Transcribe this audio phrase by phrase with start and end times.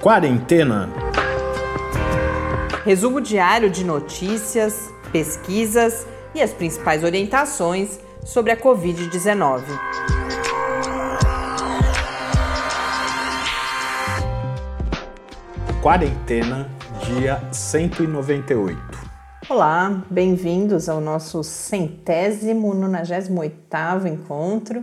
[0.00, 0.88] Quarentena.
[2.86, 9.62] Resumo diário de notícias, pesquisas e as principais orientações sobre a Covid-19.
[15.82, 16.70] Quarentena,
[17.04, 18.80] dia 198.
[19.50, 24.82] Olá, bem-vindos ao nosso centésimo, nonagésimo oitavo encontro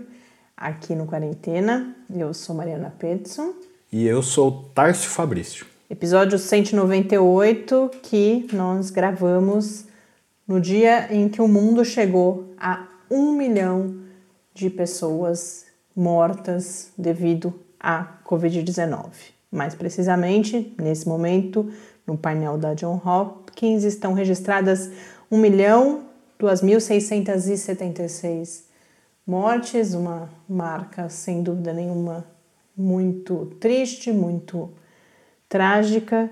[0.55, 1.95] aqui no Quarentena.
[2.07, 3.55] Eu sou Mariana Pedson.
[3.89, 5.65] E eu sou Tárcio Fabrício.
[5.89, 9.85] Episódio 198 que nós gravamos
[10.45, 13.95] no dia em que o mundo chegou a um milhão
[14.53, 19.05] de pessoas mortas devido à Covid-19.
[19.49, 21.71] Mais precisamente, nesse momento,
[22.05, 24.91] no painel da John Hopkins estão registradas
[25.31, 26.01] 1 milhão
[26.37, 28.63] 2.676
[29.25, 32.25] mortes, uma marca sem dúvida nenhuma
[32.77, 34.69] muito triste, muito
[35.49, 36.29] trágica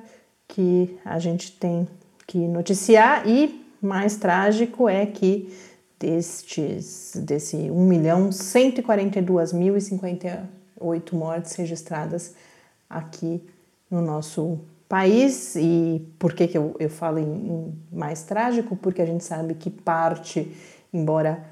[0.47, 1.87] que a gente tem
[2.27, 5.51] que noticiar e mais trágico é que
[5.99, 12.35] destes desse 1 milhão 142 mil e 58 mortes registradas
[12.89, 13.43] aqui
[13.89, 18.75] no nosso país e por que, que eu, eu falo em, em mais trágico?
[18.75, 20.55] Porque a gente sabe que parte,
[20.93, 21.43] embora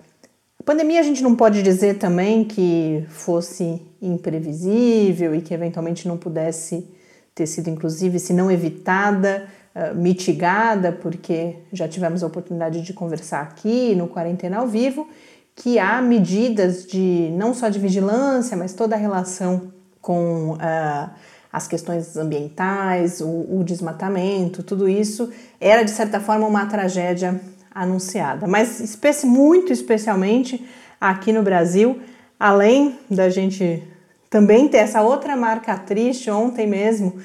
[0.64, 6.16] a pandemia a gente não pode dizer também que fosse imprevisível e que eventualmente não
[6.16, 6.88] pudesse
[7.36, 13.42] ter sido, inclusive, se não evitada, uh, mitigada, porque já tivemos a oportunidade de conversar
[13.42, 15.06] aqui no Quarentena ao Vivo,
[15.54, 21.10] que há medidas de não só de vigilância, mas toda a relação com uh,
[21.52, 27.38] as questões ambientais, o, o desmatamento, tudo isso era de certa forma uma tragédia
[27.74, 28.48] anunciada.
[28.48, 30.66] Mas especi muito especialmente
[31.00, 32.00] aqui no Brasil,
[32.40, 33.84] além da gente
[34.30, 37.18] também ter essa outra marca triste, ontem mesmo,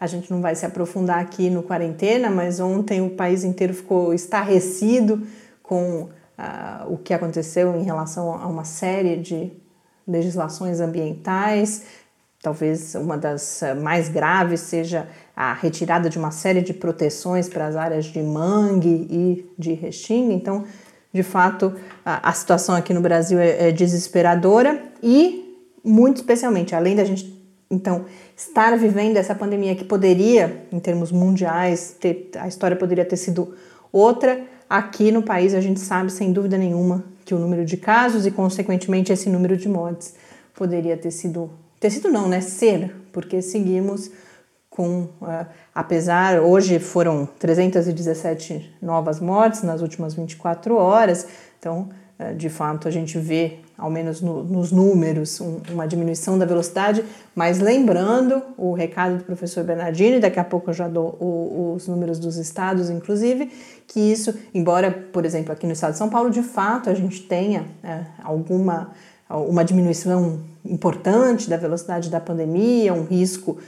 [0.00, 4.14] a gente não vai se aprofundar aqui no quarentena, mas ontem o país inteiro ficou
[4.14, 5.26] estarrecido
[5.62, 6.08] com
[6.88, 9.52] o que aconteceu em relação a uma série de
[10.08, 11.84] legislações ambientais,
[12.42, 15.06] Talvez uma das mais graves seja
[15.42, 20.34] a retirada de uma série de proteções para as áreas de mangue e de restinga.
[20.34, 20.66] Então,
[21.10, 21.74] de fato,
[22.04, 27.40] a, a situação aqui no Brasil é, é, desesperadora e, muito especialmente, além da gente
[27.70, 28.04] então
[28.36, 33.54] estar vivendo essa pandemia que poderia, em termos mundiais, ter, a história poderia ter sido
[33.90, 34.42] outra.
[34.68, 38.30] Aqui no país, a gente sabe sem dúvida nenhuma que o número de casos e,
[38.30, 40.14] consequentemente, esse número de mortes
[40.52, 42.42] poderia ter sido ter sido não, né?
[42.42, 44.10] Ser, porque seguimos
[44.70, 51.26] com, uh, apesar, hoje foram 317 novas mortes nas últimas 24 horas,
[51.58, 51.88] então,
[52.18, 56.46] uh, de fato, a gente vê, ao menos no, nos números, um, uma diminuição da
[56.46, 57.04] velocidade,
[57.34, 61.88] mas lembrando o recado do professor Bernardini, daqui a pouco eu já dou o, os
[61.88, 63.50] números dos estados, inclusive,
[63.88, 67.22] que isso, embora, por exemplo, aqui no estado de São Paulo, de fato, a gente
[67.22, 68.92] tenha uh, alguma
[69.32, 73.58] uma diminuição importante da velocidade da pandemia, um risco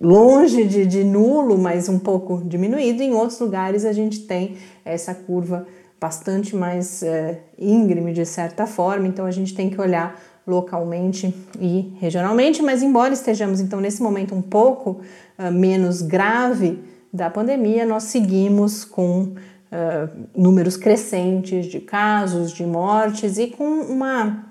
[0.00, 3.02] longe de, de, nulo, mas um pouco diminuído.
[3.02, 5.66] Em outros lugares a gente tem essa curva
[6.00, 11.94] bastante mais é, íngreme de certa forma, então a gente tem que olhar localmente e
[11.98, 15.00] regionalmente, mas embora estejamos então nesse momento um pouco
[15.38, 16.78] uh, menos grave
[17.12, 24.44] da pandemia, nós seguimos com uh, números crescentes de casos, de mortes e com uma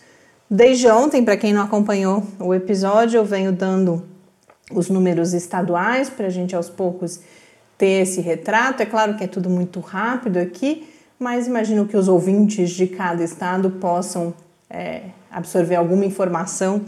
[0.49, 4.03] Desde ontem, para quem não acompanhou o episódio, eu venho dando
[4.71, 7.19] os números estaduais para a gente aos poucos
[7.77, 8.81] ter esse retrato.
[8.81, 10.87] É claro que é tudo muito rápido aqui,
[11.19, 14.33] mas imagino que os ouvintes de cada estado possam
[14.69, 16.81] é, absorver alguma informação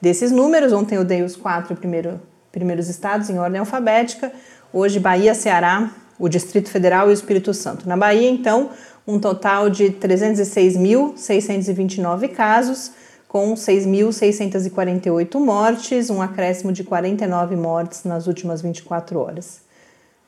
[0.00, 0.72] desses números.
[0.72, 4.32] Ontem eu dei os quatro primeiro, primeiros estados em ordem alfabética.
[4.72, 7.88] Hoje, Bahia, Ceará, o Distrito Federal e o Espírito Santo.
[7.88, 8.70] Na Bahia, então,
[9.06, 12.92] um total de 306.629 casos,
[13.26, 19.62] com 6.648 mortes, um acréscimo de 49 mortes nas últimas 24 horas.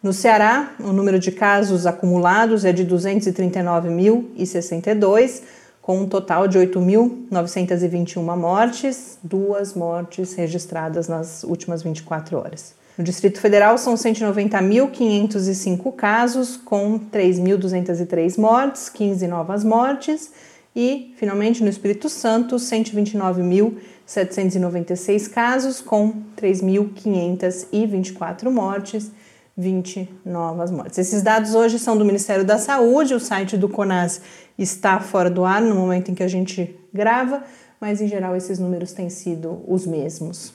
[0.03, 5.43] No Ceará, o número de casos acumulados é de 239.062,
[5.81, 12.75] com um total de 8.921 mortes, duas mortes registradas nas últimas 24 horas.
[12.97, 20.31] No Distrito Federal são 190.505 casos, com 3.203 mortes, 15 novas mortes.
[20.77, 29.11] E, finalmente, no Espírito Santo, 129.796 casos, com 3.524 mortes,
[29.57, 30.99] 20 novas mortes.
[30.99, 34.21] Esses dados hoje são do Ministério da Saúde, o site do CONAS
[34.57, 37.43] está fora do ar no momento em que a gente grava,
[37.81, 40.54] mas em geral esses números têm sido os mesmos.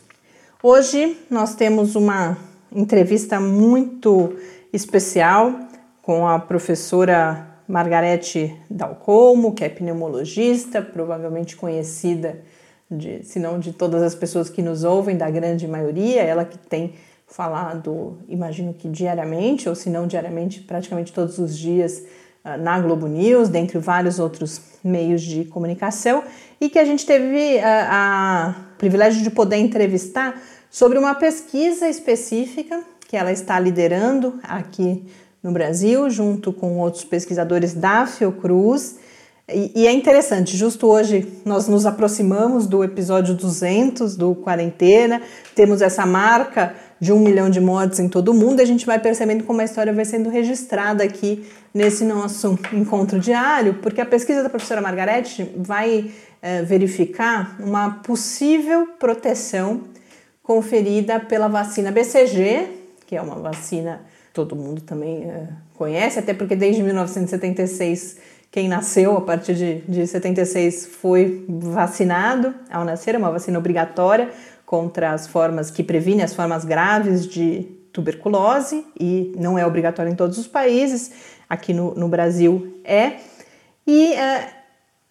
[0.61, 2.37] Hoje nós temos uma
[2.69, 4.35] entrevista muito
[4.73, 5.57] especial
[6.01, 12.41] com a professora Margarete Dalcomo, que é pneumologista, provavelmente conhecida
[12.91, 16.57] de, se não de todas as pessoas que nos ouvem, da grande maioria, ela que
[16.57, 16.95] tem
[17.25, 22.03] falado, imagino que diariamente, ou se não diariamente, praticamente todos os dias
[22.43, 26.23] na Globo News, dentre vários outros meios de comunicação,
[26.59, 31.87] e que a gente teve a, ah, a privilégio de poder entrevistar sobre uma pesquisa
[31.89, 35.03] específica que ela está liderando aqui
[35.41, 38.97] no Brasil, junto com outros pesquisadores da Fiocruz.
[39.51, 45.21] E, e, é interessante, justo hoje nós nos aproximamos do episódio 200 do Quarentena,
[45.55, 48.85] temos essa marca de um milhão de mortes em todo o mundo, e a gente
[48.85, 54.05] vai percebendo como a história vai sendo registrada aqui nesse nosso encontro diário, porque a
[54.05, 56.11] pesquisa da professora Margarete vai
[56.41, 59.81] é, verificar uma possível proteção
[60.43, 62.67] conferida pela vacina BCG,
[63.05, 64.01] que é uma vacina
[64.33, 68.17] todo mundo também é, conhece, até porque desde 1976
[68.51, 74.29] quem nasceu a partir de, de 76 foi vacinado ao nascer, é uma vacina obrigatória
[74.69, 80.15] contra as formas que previne as formas graves de tuberculose e não é obrigatória em
[80.15, 81.11] todos os países,
[81.49, 83.13] aqui no, no Brasil é.
[83.87, 84.47] E é,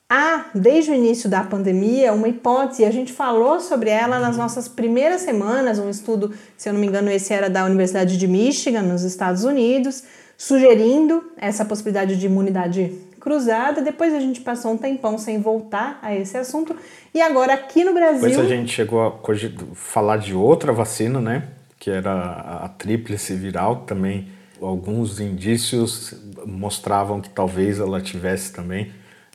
[0.09, 4.69] há, desde o início da pandemia, uma hipótese, a gente falou sobre ela nas nossas
[4.69, 8.83] primeiras semanas, um estudo, se eu não me engano, esse era da Universidade de Michigan,
[8.83, 10.05] nos Estados Unidos,
[10.37, 12.97] sugerindo essa possibilidade de imunidade
[13.29, 13.83] cruzada.
[13.83, 16.75] Depois a gente passou um tempão sem voltar a esse assunto.
[17.15, 18.29] E agora aqui no Brasil.
[18.29, 21.45] Depois a gente chegou a falar de outra vacina, né?
[21.79, 24.29] Que era a tríplice viral, também
[24.61, 28.91] alguns indícios mostravam que talvez ela tivesse também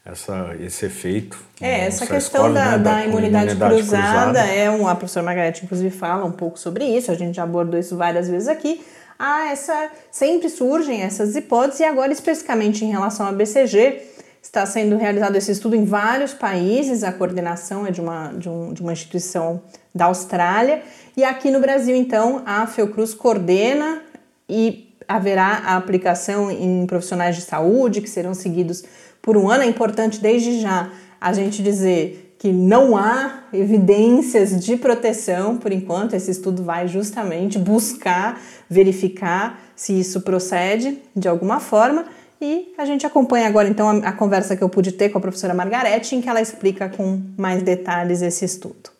[0.05, 1.39] essa, esse efeito.
[1.61, 4.95] É, essa questão escola, da, né, da, da, imunidade, imunidade cruzada, cruzada, é um, a
[4.95, 8.47] professora Margarete inclusive fala um pouco sobre isso, a gente já abordou isso várias vezes
[8.49, 8.83] aqui.
[9.17, 14.01] Ah, essa sempre surgem essas hipóteses e agora especificamente em relação à BCG,
[14.41, 18.73] está sendo realizado esse estudo em vários países, a coordenação é de uma, de, um,
[18.73, 19.61] de uma instituição
[19.95, 20.83] da Austrália,
[21.15, 24.01] e aqui no Brasil, então, a Fiocruz coordena
[24.49, 28.83] e haverá a aplicação em profissionais de saúde que serão seguidos
[29.21, 29.63] por um ano.
[29.63, 36.13] É importante desde já a gente dizer que não há evidências de proteção por enquanto.
[36.13, 38.37] Esse estudo vai justamente buscar
[38.69, 42.03] verificar se isso procede de alguma forma.
[42.41, 45.21] E a gente acompanha agora então a, a conversa que eu pude ter com a
[45.21, 48.91] professora Margarete, em que ela explica com mais detalhes esse estudo.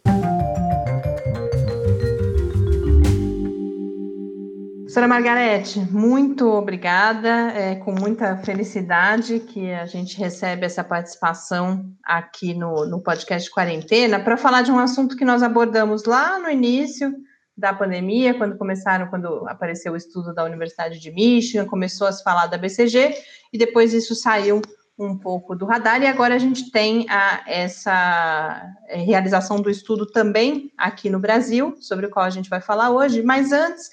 [4.94, 7.28] Professora Margarete, muito obrigada.
[7.28, 14.20] É com muita felicidade que a gente recebe essa participação aqui no, no podcast Quarentena
[14.20, 17.12] para falar de um assunto que nós abordamos lá no início
[17.58, 22.24] da pandemia, quando começaram, quando apareceu o estudo da Universidade de Michigan, começou a se
[22.24, 23.16] falar da BCG
[23.52, 24.62] e depois isso saiu
[25.00, 30.06] um pouco do radar e agora a gente tem a, essa é, realização do estudo
[30.06, 33.90] também aqui no Brasil, sobre o qual a gente vai falar hoje, mas antes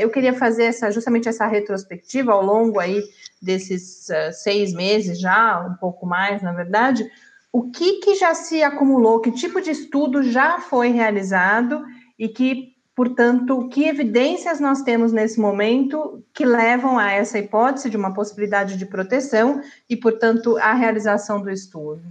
[0.00, 3.02] eu queria fazer essa, justamente essa retrospectiva ao longo aí
[3.40, 7.10] desses uh, seis meses já, um pouco mais, na verdade,
[7.52, 11.84] o que, que já se acumulou, que tipo de estudo já foi realizado
[12.18, 17.96] e que Portanto, que evidências nós temos nesse momento que levam a essa hipótese de
[17.96, 22.02] uma possibilidade de proteção e, portanto, a realização do estudo?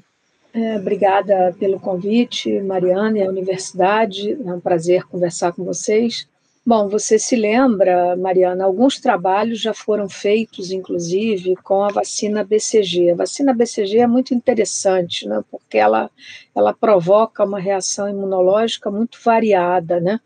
[0.51, 4.31] É, obrigada pelo convite, Mariana e a universidade.
[4.33, 6.27] É um prazer conversar com vocês.
[6.69, 13.09] Bom, você se lembra, Mariana, alguns trabalhos já foram feitos, inclusive, com a vacina BCG.
[13.09, 16.11] A vacina BCG é muito interessante, né, porque ela,
[16.53, 20.19] ela provoca uma reação imunológica muito variada, né?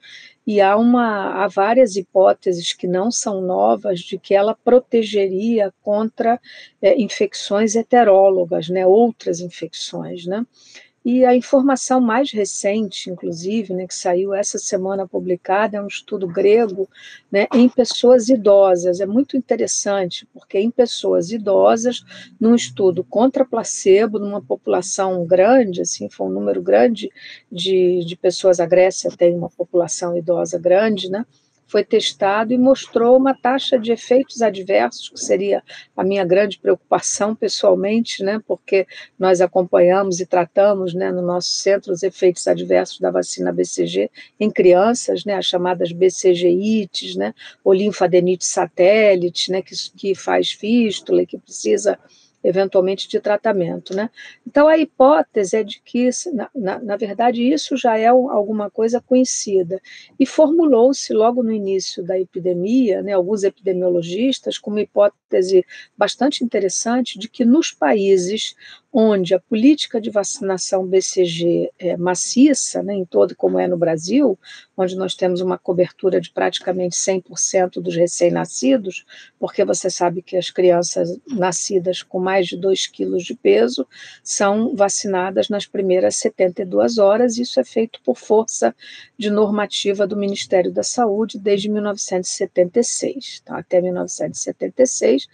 [0.45, 6.38] e há, uma, há várias hipóteses que não são novas de que ela protegeria contra
[6.81, 10.45] é, infecções heterólogas, né, outras infecções, né?
[11.05, 16.25] E a informação mais recente, inclusive, né, que saiu essa semana publicada, é um estudo
[16.27, 16.89] grego
[17.29, 19.01] né, em pessoas idosas.
[19.01, 22.05] É muito interessante, porque em pessoas idosas,
[22.39, 27.12] num estudo contra placebo, numa população grande, assim, foi um número grande
[27.51, 31.25] de, de pessoas, a Grécia tem uma população idosa grande, né?
[31.67, 35.63] Foi testado e mostrou uma taxa de efeitos adversos, que seria
[35.96, 38.86] a minha grande preocupação pessoalmente, né, porque
[39.17, 44.51] nós acompanhamos e tratamos né, no nosso centro os efeitos adversos da vacina BCG em
[44.51, 51.25] crianças, né, as chamadas BCGites, né, ou linfadenite satélite, né, que, que faz fístula e
[51.25, 51.98] que precisa
[52.43, 53.95] eventualmente de tratamento.
[53.95, 54.09] Né?
[54.45, 59.00] Então, a hipótese é de que, na, na, na verdade, isso já é alguma coisa
[59.00, 59.81] conhecida.
[60.19, 65.65] E formulou-se logo no início da epidemia, né, alguns epidemiologistas, com uma hipótese
[65.97, 68.55] bastante interessante de que nos países
[68.95, 74.38] onde a política de vacinação BCG é maciça, né, em todo como é no Brasil,
[74.77, 79.03] onde nós temos uma cobertura de praticamente 100% dos recém-nascidos,
[79.39, 83.88] porque você sabe que as crianças nascidas com mais de 2 quilos de peso
[84.23, 88.75] são vacinadas nas primeiras 72 horas, isso é feito por força
[89.17, 93.41] de normativa do Ministério da Saúde desde 1976.
[93.41, 95.27] Então, até 1976,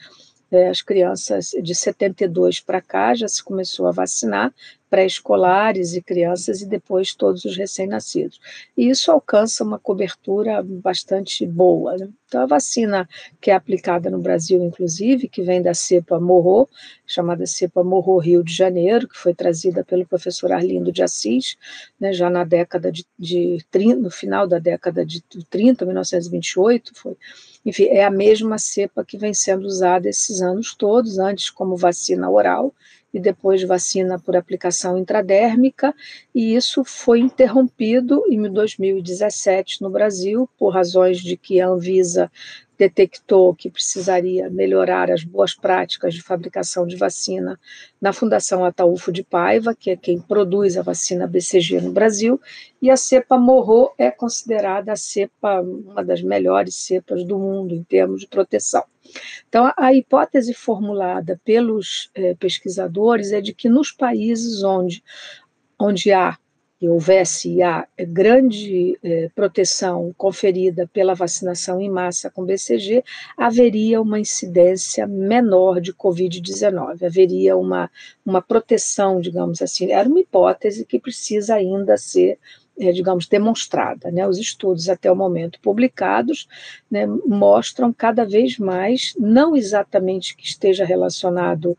[0.51, 4.53] é, as crianças de 72 para cá já se começou a vacinar,
[4.89, 8.39] pré-escolares e crianças e depois todos os recém-nascidos.
[8.75, 11.95] E isso alcança uma cobertura bastante boa.
[11.95, 12.09] Né?
[12.27, 13.07] Então, a vacina
[13.39, 16.67] que é aplicada no Brasil, inclusive, que vem da cepa Morro,
[17.05, 21.55] chamada cepa Morro Rio de Janeiro, que foi trazida pelo professor Arlindo de Assis,
[21.99, 27.15] né, já na década de, de 30, no final da década de 30, 1928, foi
[27.65, 32.29] enfim, é a mesma cepa que vem sendo usada esses anos todos, antes como vacina
[32.29, 32.73] oral
[33.13, 35.93] e depois vacina por aplicação intradérmica,
[36.33, 42.31] e isso foi interrompido em 2017 no Brasil, por razões de que a Anvisa
[42.79, 47.59] detectou que precisaria melhorar as boas práticas de fabricação de vacina
[47.99, 52.39] na Fundação Ataúfo de Paiva, que é quem produz a vacina BCG no Brasil,
[52.81, 57.83] e a cepa Morro é considerada a cepa, uma das melhores cepas do mundo em
[57.83, 58.85] termos de proteção.
[59.49, 65.03] Então, a hipótese formulada pelos eh, pesquisadores é de que nos países onde,
[65.77, 66.37] onde há
[66.81, 73.03] e houvesse a grande eh, proteção conferida pela vacinação em massa com BCG,
[73.35, 77.91] haveria uma incidência menor de Covid-19, haveria uma,
[78.25, 79.91] uma proteção, digamos assim.
[79.91, 82.39] Era uma hipótese que precisa ainda ser
[82.79, 84.09] é, digamos, demonstrada.
[84.09, 84.25] Né?
[84.25, 86.47] Os estudos até o momento publicados
[86.89, 91.77] né, mostram cada vez mais, não exatamente que esteja relacionado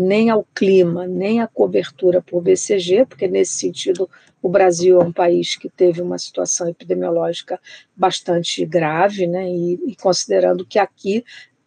[0.00, 4.08] nem ao clima, nem à cobertura por BCG, porque nesse sentido
[4.40, 7.60] o Brasil é um país que teve uma situação epidemiológica
[7.96, 11.24] bastante grave, né, e, e considerando que aqui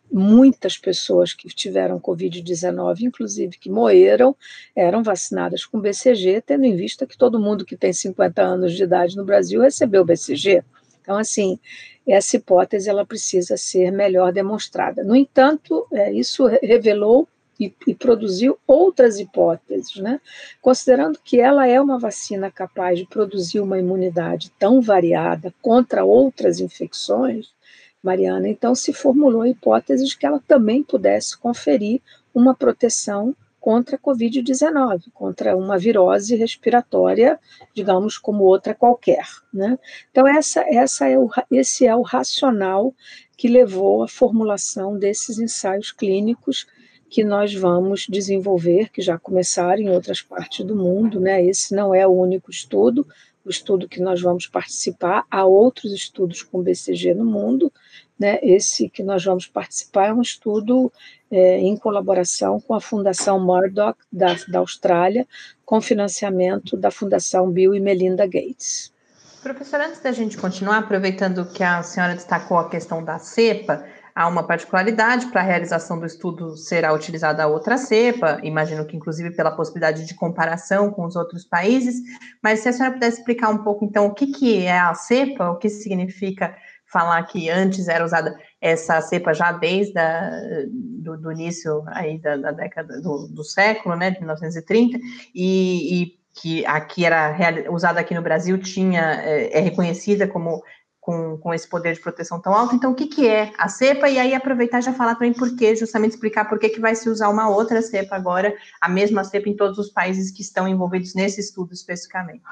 [0.10, 4.34] muitas pessoas que tiveram Covid-19, inclusive que morreram,
[4.74, 8.84] eram vacinadas com BCG, tendo em vista que todo mundo que tem 50 anos de
[8.84, 10.64] idade no Brasil recebeu BCG.
[11.02, 11.60] Então, assim,
[12.08, 15.04] essa hipótese ela precisa ser melhor demonstrada.
[15.04, 17.28] No entanto, é, isso revelou
[17.62, 20.20] e, e, produziu outras hipóteses, né?
[20.60, 26.60] considerando que ela é uma vacina capaz de produzir uma imunidade tão variada contra outras
[26.60, 27.54] infecções,
[28.02, 28.50] Mariana.
[28.50, 32.02] Então, se formulou a hipótese de que ela também pudesse conferir
[32.34, 37.40] uma proteção contra a Covid-19, contra uma virose respiratória,
[37.76, 39.28] digamos, como outra qualquer.
[39.54, 39.78] Né?
[40.10, 42.92] Então, essa, essa é o, esse é o racional
[43.38, 46.66] que levou à formulação desses ensaios clínicos
[47.12, 51.20] que nós vamos desenvolver, que já começaram em outras partes do mundo.
[51.20, 51.44] Né?
[51.46, 53.06] Esse não é o único estudo,
[53.44, 57.72] o estudo que nós vamos participar, há outros estudos com BCG no mundo,
[58.18, 58.40] né?
[58.44, 60.94] Esse que nós vamos participar é um estudo
[61.32, 65.28] é, em colaboração com a Fundação Murdoch da, da Austrália,
[65.66, 68.94] com financiamento da Fundação Bill e Melinda Gates.
[69.42, 73.84] Professora, antes da gente continuar, aproveitando que a senhora destacou a questão da cepa,
[74.16, 79.32] há uma particularidade para a realização do estudo será utilizada outra cepa, imagino que inclusive
[79.36, 81.96] pela possibilidade de comparação com os outros países,
[82.42, 85.50] mas se a senhora pudesse explicar um pouco então o que, que é a cepa,
[85.50, 86.56] o que significa
[86.92, 90.30] falar que antes era usada essa cepa já desde a,
[90.70, 95.00] do, do início aí da, da década do, do, século, né, de 1930,
[95.34, 97.36] e, e que aqui era
[97.72, 100.62] usada aqui no Brasil tinha é, é reconhecida como
[101.02, 102.76] com, com esse poder de proteção tão alto.
[102.76, 104.08] Então, o que, que é a cepa?
[104.08, 106.94] E aí aproveitar e já falar também por que, justamente explicar por que, que vai
[106.94, 110.68] se usar uma outra cepa agora, a mesma cepa em todos os países que estão
[110.68, 112.44] envolvidos nesse estudo especificamente.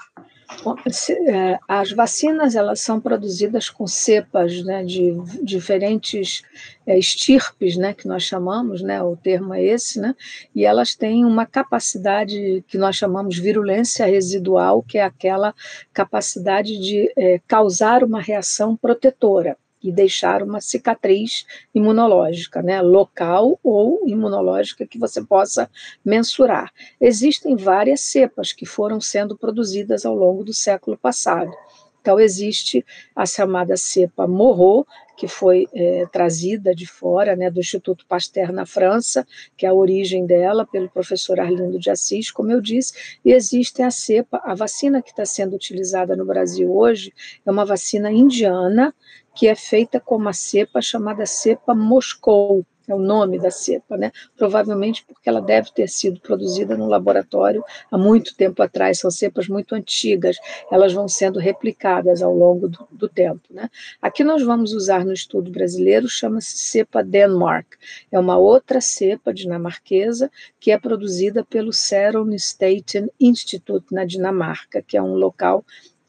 [1.27, 6.41] É, as vacinas elas são produzidas com cepas né, de diferentes
[6.89, 10.15] é, estirpes, né, que nós chamamos, né, o termo é esse, né,
[10.55, 15.53] e elas têm uma capacidade que nós chamamos virulência residual, que é aquela
[15.93, 24.01] capacidade de é, causar uma reação protetora e deixar uma cicatriz imunológica, né, local ou
[24.07, 25.69] imunológica que você possa
[26.03, 26.71] mensurar.
[26.99, 31.51] Existem várias cepas que foram sendo produzidas ao longo do século passado.
[32.01, 34.85] Então, existe a chamada cepa Morro,
[35.17, 39.27] que foi é, trazida de fora, né, do Instituto Pasteur na França,
[39.57, 43.81] que é a origem dela, pelo professor Arlindo de Assis, como eu disse, e existe
[43.81, 47.13] a cepa, a vacina que está sendo utilizada no Brasil hoje
[47.45, 48.95] é uma vacina indiana,
[49.35, 54.11] que é feita com uma cepa chamada cepa Moscou, é o nome da cepa, né?
[54.37, 59.47] Provavelmente porque ela deve ter sido produzida no laboratório há muito tempo atrás, são cepas
[59.47, 60.37] muito antigas,
[60.71, 63.69] elas vão sendo replicadas ao longo do, do tempo, né?
[64.01, 67.75] Aqui nós vamos usar no estudo brasileiro, chama-se cepa Denmark,
[68.11, 74.97] é uma outra cepa dinamarquesa que é produzida pelo Serum Staten Institute na Dinamarca, que
[74.97, 75.63] é um local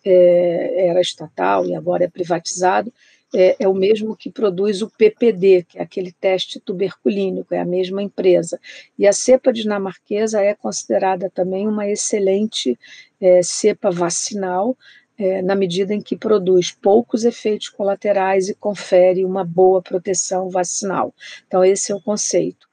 [0.05, 2.93] é, era estatal e agora é privatizado,
[3.35, 7.65] é, é, o mesmo que produz o PPD, que é aquele teste tuberculínico, é a
[7.65, 8.59] mesma empresa.
[8.99, 12.79] E a cepa dinamarquesa é considerada também uma excelente
[13.21, 14.77] é, cepa vacinal,
[15.17, 21.15] é, na medida em que produz poucos efeitos colaterais e confere uma boa proteção vacinal.
[21.47, 22.69] Então, esse é o conceito.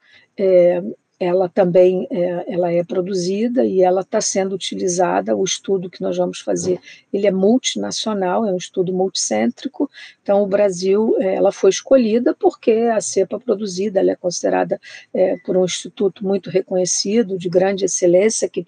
[1.20, 5.36] Ela também é, ela é produzida e ela está sendo utilizada.
[5.36, 6.80] O estudo que nós vamos fazer,
[7.12, 9.90] ele é multinacional, é um estudo multicêntrico.
[10.22, 14.80] Então, o Brasil, é, ela foi escolhida porque a cepa produzida, ela é considerada
[15.12, 18.64] é, por um instituto muito reconhecido, de grande excelência, que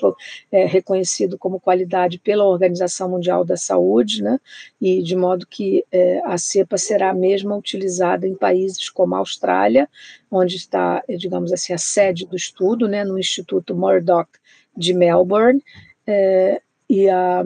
[0.51, 4.41] é reconhecido como qualidade pela Organização Mundial da Saúde, né?
[4.81, 9.19] E de modo que é, a cepa será a mesma utilizada em países como a
[9.19, 9.89] Austrália,
[10.31, 14.29] onde está, digamos assim, a sede do estudo, né, no Instituto Murdoch
[14.77, 15.63] de Melbourne,
[16.07, 17.45] é, e a,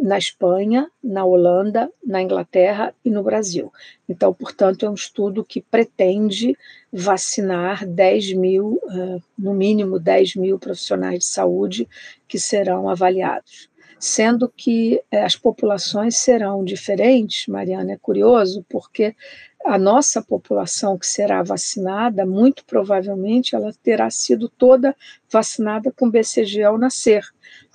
[0.00, 3.72] na Espanha, na Holanda, na Inglaterra e no Brasil.
[4.08, 6.56] Então, portanto, é um estudo que pretende
[6.92, 11.88] vacinar 10 mil, uh, no mínimo 10 mil profissionais de saúde
[12.26, 13.68] que serão avaliados.
[13.98, 19.14] Sendo que uh, as populações serão diferentes, Mariana, é curioso, porque
[19.64, 24.94] a nossa população que será vacinada, muito provavelmente ela terá sido toda
[25.30, 27.24] vacinada com BCG ao nascer,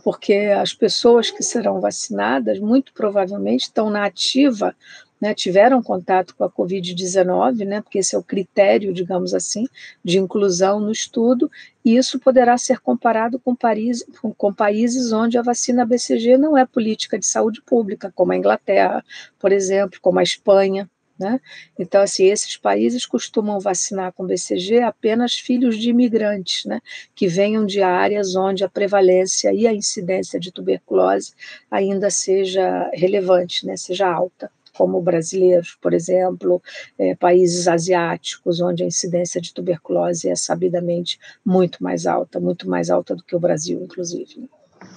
[0.04, 4.76] porque as pessoas que serão vacinadas, muito provavelmente, estão na ativa,
[5.20, 9.68] né, tiveram contato com a Covid-19, né, porque esse é o critério, digamos assim,
[10.04, 11.52] de inclusão no estudo,
[11.84, 16.58] e isso poderá ser comparado com, Paris, com, com países onde a vacina BCG não
[16.58, 19.04] é política de saúde pública, como a Inglaterra,
[19.38, 20.90] por exemplo, como a Espanha.
[21.20, 21.40] Né?
[21.78, 26.80] Então, assim, esses países costumam vacinar com BCG apenas filhos de imigrantes, né?
[27.14, 31.34] que venham de áreas onde a prevalência e a incidência de tuberculose
[31.70, 33.76] ainda seja relevante, né?
[33.76, 36.62] seja alta como brasileiros, por exemplo,
[36.98, 42.90] é, países asiáticos, onde a incidência de tuberculose é sabidamente muito mais alta, muito mais
[42.90, 44.50] alta do que o Brasil, inclusive.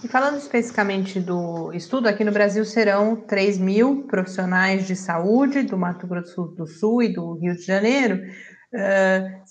[0.02, 5.78] E falando especificamente do estudo, aqui no Brasil serão 3 mil profissionais de saúde do
[5.78, 8.20] Mato Grosso do Sul e do Rio de Janeiro.
[8.74, 9.42] Uh,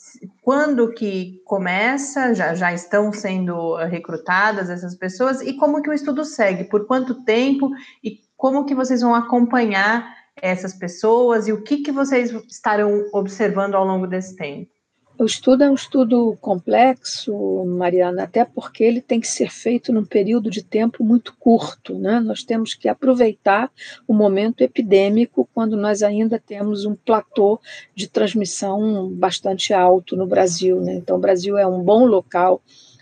[0.41, 2.33] quando que começa?
[2.33, 5.41] Já, já estão sendo recrutadas essas pessoas?
[5.41, 6.65] E como que o estudo segue?
[6.65, 7.69] Por quanto tempo?
[8.03, 11.47] E como que vocês vão acompanhar essas pessoas?
[11.47, 14.71] E o que, que vocês estarão observando ao longo desse tempo?
[15.21, 20.03] O estudo é um estudo complexo, Mariana, até porque ele tem que ser feito num
[20.03, 21.93] período de tempo muito curto.
[21.93, 22.19] Né?
[22.19, 23.71] Nós temos que aproveitar
[24.07, 27.61] o momento epidêmico, quando nós ainda temos um platô
[27.93, 30.81] de transmissão bastante alto no Brasil.
[30.81, 30.95] Né?
[30.95, 32.59] Então, o Brasil é um bom local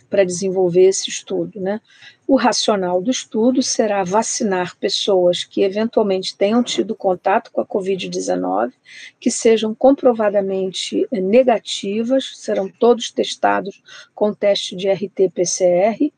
[0.10, 1.60] para desenvolver esse estudo.
[1.60, 1.80] Né?
[2.28, 8.72] O racional do estudo será vacinar pessoas que eventualmente tenham tido contato com a Covid-19,
[9.20, 13.82] que sejam comprovadamente eh, negativas, serão todos testados
[14.14, 16.12] com teste de RT-PCR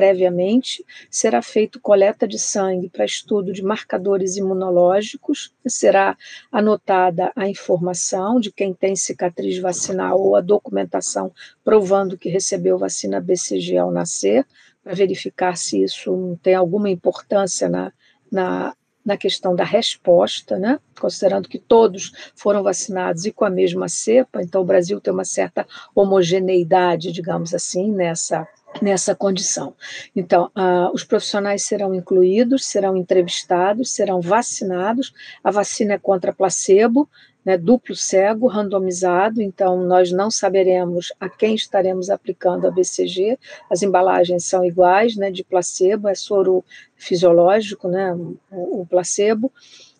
[0.00, 6.16] previamente, será feito coleta de sangue para estudo de marcadores imunológicos, será
[6.50, 11.30] anotada a informação de quem tem cicatriz vacinal ou a documentação
[11.62, 14.46] provando que recebeu vacina BCG ao nascer,
[14.82, 17.92] para verificar se isso tem alguma importância na,
[18.32, 20.80] na, na questão da resposta, né?
[20.98, 25.24] considerando que todos foram vacinados e com a mesma cepa, então o Brasil tem uma
[25.24, 28.46] certa homogeneidade, digamos assim, nessa
[28.80, 29.74] nessa condição.
[30.14, 30.50] Então,
[30.92, 35.12] os profissionais serão incluídos, serão entrevistados, serão vacinados.
[35.42, 37.08] A vacina é contra placebo,
[37.44, 43.38] né, duplo cego, randomizado, então nós não saberemos a quem estaremos aplicando a BCG.
[43.70, 46.64] As embalagens são iguais, né, de placebo, é soro
[46.96, 48.14] fisiológico, né,
[48.50, 49.52] o, o placebo.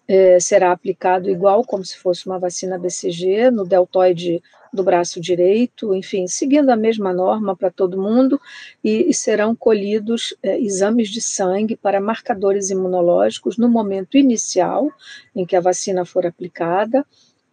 [0.07, 5.95] É, será aplicado igual como se fosse uma vacina BCG no deltoide do braço direito,
[5.95, 8.41] enfim, seguindo a mesma norma para todo mundo,
[8.83, 14.91] e, e serão colhidos é, exames de sangue para marcadores imunológicos no momento inicial
[15.35, 17.05] em que a vacina for aplicada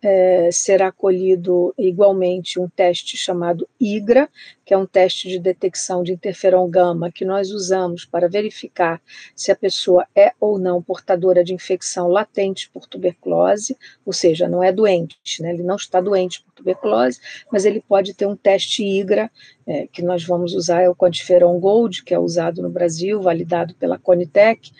[0.01, 4.29] é, será colhido igualmente um teste chamado IGRA,
[4.63, 9.01] que é um teste de detecção de interferon gama que nós usamos para verificar
[9.36, 14.62] se a pessoa é ou não portadora de infecção latente por tuberculose, ou seja, não
[14.62, 15.51] é doente, né?
[15.51, 17.19] ele não está doente por tuberculose,
[17.51, 19.31] mas ele pode ter um teste IGRA,
[19.65, 23.73] é, que nós vamos usar, é o quantiferon Gold, que é usado no Brasil, validado
[23.75, 24.71] pela Conitec,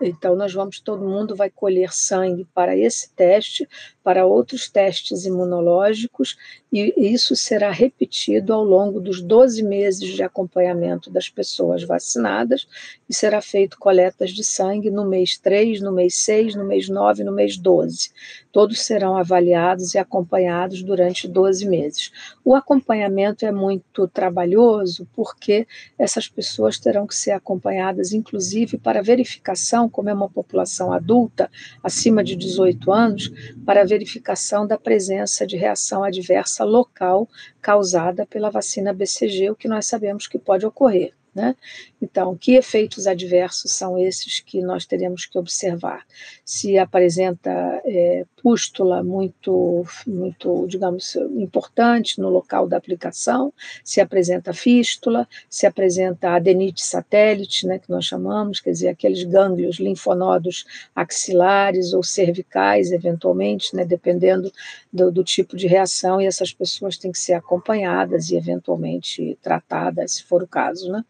[0.00, 3.68] então, nós vamos, todo mundo vai colher sangue para esse teste,
[4.02, 6.36] para outros testes imunológicos,
[6.72, 12.66] e isso será repetido ao longo dos 12 meses de acompanhamento das pessoas vacinadas,
[13.08, 17.24] e será feito coletas de sangue no mês 3, no mês 6, no mês 9
[17.24, 18.10] no mês 12.
[18.52, 22.12] Todos serão avaliados e acompanhados durante 12 meses.
[22.44, 25.66] O acompanhamento é muito trabalhoso, porque
[25.98, 31.50] essas pessoas terão que ser acompanhadas, inclusive, para verificação, como é uma população adulta,
[31.82, 33.32] acima de 18 anos,
[33.64, 37.28] para verificação da presença de reação adversa local
[37.60, 41.12] causada pela vacina BCG, o que nós sabemos que pode ocorrer.
[41.34, 41.54] Né?
[42.00, 46.04] Então, que efeitos adversos são esses que nós teremos que observar?
[46.44, 47.50] Se apresenta
[47.84, 53.52] é, pústula muito, muito, digamos, importante no local da aplicação,
[53.84, 59.78] se apresenta fístula, se apresenta adenite satélite, né, que nós chamamos, quer dizer, aqueles gânglios
[59.78, 64.50] linfonodos axilares ou cervicais, eventualmente, né, dependendo
[64.92, 70.14] do, do tipo de reação, e essas pessoas têm que ser acompanhadas e eventualmente tratadas,
[70.14, 71.04] se for o caso, né?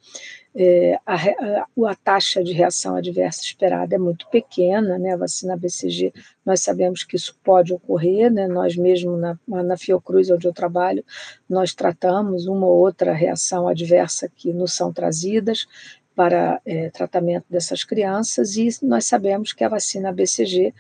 [0.54, 5.14] É, a, a, a, taxa de reação adversa esperada é muito pequena, né?
[5.14, 6.12] A vacina BCG,
[6.44, 8.48] nós sabemos que isso pode ocorrer, né?
[8.48, 11.04] Nós mesmo na, na Fiocruz, onde eu trabalho,
[11.48, 15.66] nós tratamos uma ou outra reação adversa que nos são trazidas
[16.16, 20.74] para é, tratamento dessas crianças e nós sabemos que a vacina BCG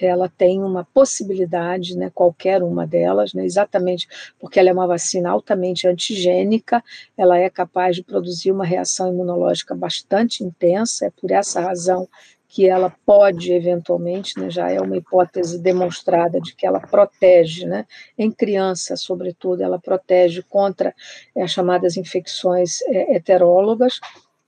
[0.00, 4.06] ela tem uma possibilidade, né, qualquer uma delas, né, exatamente
[4.38, 6.82] porque ela é uma vacina altamente antigênica,
[7.16, 12.08] ela é capaz de produzir uma reação imunológica bastante intensa, é por essa razão
[12.48, 17.84] que ela pode eventualmente, né, já é uma hipótese demonstrada de que ela protege, né,
[18.16, 20.94] em criança, sobretudo, ela protege contra
[21.36, 24.00] as chamadas infecções é, heterólogas,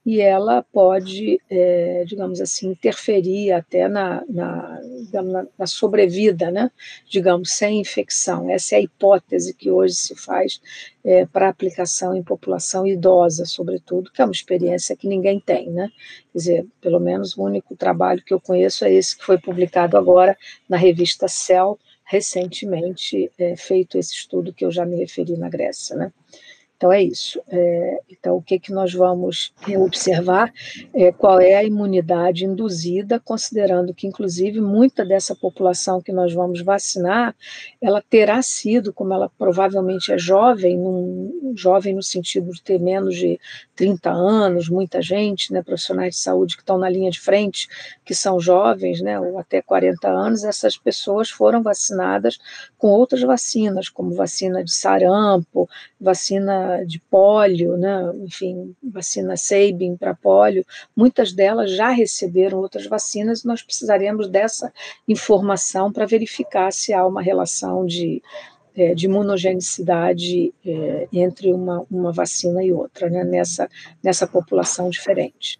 [0.03, 4.81] e ela pode, é, digamos assim, interferir até na, na,
[5.13, 6.71] na, na, sobrevida, né?
[7.07, 8.49] digamos, sem infecção.
[8.49, 10.59] Essa é a hipótese que hoje se faz
[11.03, 15.69] é, para aplicação em população idosa, sobretudo, que é uma experiência que ninguém tem.
[15.69, 15.87] Né?
[16.31, 19.97] Quer dizer, pelo menos o único trabalho que eu conheço é esse que foi publicado
[19.97, 20.35] agora
[20.67, 25.95] na revista Cell, recentemente é, feito esse estudo que eu já me referi na Grécia.
[25.95, 26.11] Né?
[26.81, 27.39] Então é isso.
[27.47, 30.51] É, então o que que nós vamos observar
[30.95, 36.63] é qual é a imunidade induzida, considerando que inclusive muita dessa população que nós vamos
[36.63, 37.35] vacinar,
[37.79, 43.15] ela terá sido, como ela provavelmente é jovem, num, jovem no sentido de ter menos
[43.15, 43.39] de
[43.75, 47.67] 30 anos, muita gente, né, profissionais de saúde que estão na linha de frente,
[48.03, 52.39] que são jovens, né, ou até 40 anos, essas pessoas foram vacinadas
[52.75, 58.11] com outras vacinas, como vacina de sarampo, vacina de pólio, né?
[58.23, 64.71] enfim, vacina Sabin para pólio, muitas delas já receberam outras vacinas nós precisaremos dessa
[65.07, 68.21] informação para verificar se há uma relação de,
[68.75, 73.23] é, de imunogenicidade é, entre uma, uma vacina e outra, né?
[73.23, 73.69] nessa,
[74.03, 75.59] nessa população diferente.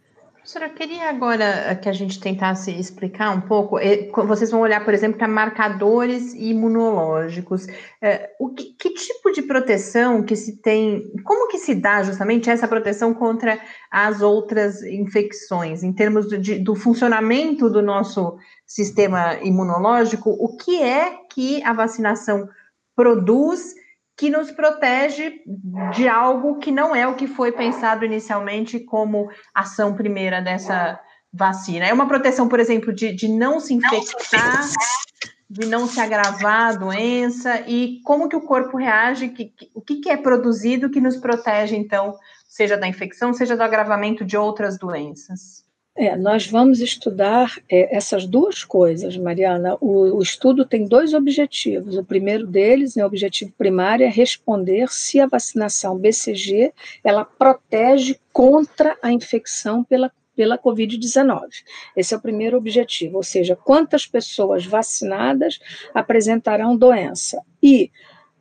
[0.51, 3.79] Professora, eu queria agora eh, que a gente tentasse explicar um pouco.
[3.79, 7.67] Eh, vocês vão olhar, por exemplo, para marcadores imunológicos.
[8.01, 11.09] Eh, o que, que, tipo de proteção que se tem?
[11.23, 16.75] Como que se dá justamente essa proteção contra as outras infecções, em termos de, do
[16.75, 18.37] funcionamento do nosso
[18.67, 20.31] sistema imunológico?
[20.31, 22.49] O que é que a vacinação
[22.93, 23.73] produz?
[24.21, 25.41] Que nos protege
[25.95, 30.99] de algo que não é o que foi pensado inicialmente como ação primeira dessa
[31.33, 31.87] vacina.
[31.87, 34.69] É uma proteção, por exemplo, de, de não se infectar,
[35.49, 39.81] de não se agravar a doença, e como que o corpo reage, que, que, o
[39.81, 42.13] que, que é produzido que nos protege, então,
[42.47, 45.65] seja da infecção, seja do agravamento de outras doenças.
[46.01, 49.77] É, nós vamos estudar é, essas duas coisas, Mariana.
[49.79, 51.95] O, o, estudo tem dois objetivos.
[51.95, 58.19] O primeiro deles, né, o objetivo primário, é responder se a vacinação BCG ela protege
[58.33, 61.41] contra a infecção pela pela Covid-19.
[61.95, 65.59] Esse é o primeiro objetivo, ou seja, quantas pessoas vacinadas
[65.93, 67.43] apresentarão doença.
[67.61, 67.91] E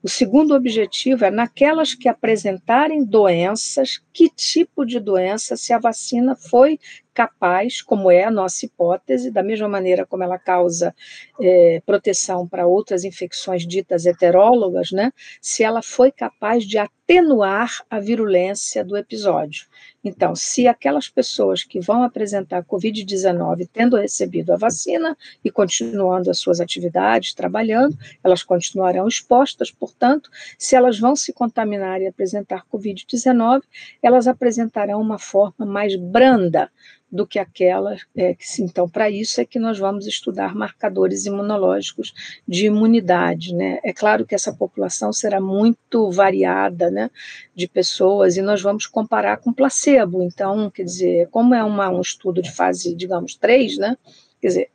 [0.03, 6.35] o segundo objetivo é naquelas que apresentarem doenças, que tipo de doença, se a vacina
[6.35, 6.81] foi
[7.21, 10.95] capaz, como é a nossa hipótese, da mesma maneira como ela causa
[11.39, 18.01] é, proteção para outras infecções ditas heterólogas, né, se ela foi capaz de atenuar a
[18.01, 19.67] virulência do episódio.
[20.03, 26.39] Então, se aquelas pessoas que vão apresentar Covid-19 tendo recebido a vacina e continuando as
[26.39, 33.61] suas atividades, trabalhando, elas continuarão expostas, portanto, se elas vão se contaminar e apresentar Covid-19,
[34.03, 36.71] elas apresentarão uma forma mais branda
[37.11, 42.13] do que aquela é, que então para isso é que nós vamos estudar marcadores imunológicos
[42.47, 43.81] de imunidade, né?
[43.83, 47.11] É claro que essa população será muito variada, né,
[47.55, 50.23] de pessoas e nós vamos comparar com placebo.
[50.23, 53.97] Então, quer dizer, como é uma, um estudo de fase, digamos, 3, né?
[54.41, 54.71] Quer dizer,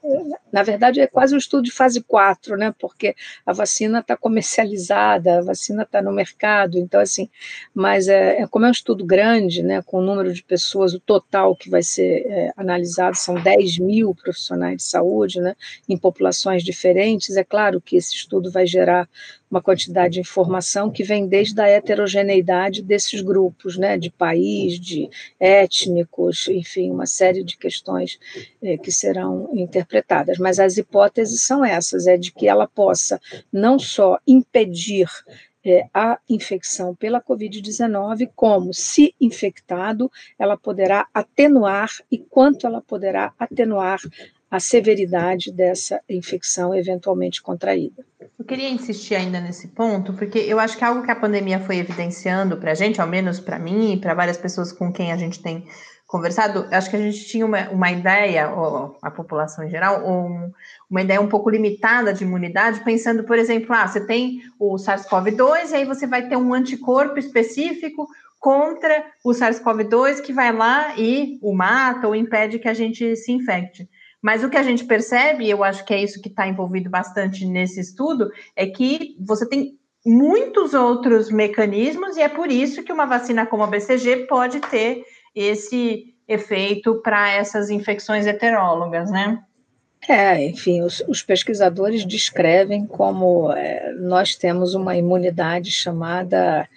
[0.53, 2.73] na verdade é quase um estudo de fase 4, né?
[2.77, 7.29] Porque a vacina está comercializada, a vacina está no mercado, então assim,
[7.73, 9.81] mas é, é, como é um estudo grande, né?
[9.81, 14.13] Com o número de pessoas, o total que vai ser é, analisado são 10 mil
[14.13, 15.55] profissionais de saúde, né?
[15.89, 19.09] Em populações diferentes, é claro que esse estudo vai gerar
[19.49, 25.09] uma quantidade de informação que vem desde a heterogeneidade desses grupos, né, de país, de
[25.39, 28.19] étnicos, enfim, uma série de questões
[28.61, 30.37] é, que serão interpretadas.
[30.37, 33.19] Mas as hipóteses são essas: é de que ela possa
[33.51, 35.07] não só impedir
[35.65, 43.33] é, a infecção pela Covid-19, como, se infectado, ela poderá atenuar e quanto ela poderá
[43.39, 43.99] atenuar
[44.55, 48.05] a severidade dessa infecção eventualmente contraída.
[48.39, 51.59] Eu queria insistir ainda nesse ponto, porque eu acho que é algo que a pandemia
[51.59, 55.11] foi evidenciando para a gente, ao menos para mim e para várias pessoas com quem
[55.11, 55.67] a gente tem
[56.07, 60.49] conversado, acho que a gente tinha uma, uma ideia, ou a população em geral, um,
[60.89, 65.71] uma ideia um pouco limitada de imunidade, pensando, por exemplo, ah, você tem o SARS-CoV-2
[65.71, 68.07] e aí você vai ter um anticorpo específico
[68.39, 73.33] contra o SARS-CoV-2 que vai lá e o mata ou impede que a gente se
[73.33, 73.89] infecte.
[74.25, 77.45] Mas o que a gente percebe, eu acho que é isso que está envolvido bastante
[77.45, 83.05] nesse estudo, é que você tem muitos outros mecanismos, e é por isso que uma
[83.05, 89.43] vacina como a BCG pode ter esse efeito para essas infecções heterólogas, né?
[90.09, 96.67] É, enfim, os, os pesquisadores descrevem como é, nós temos uma imunidade chamada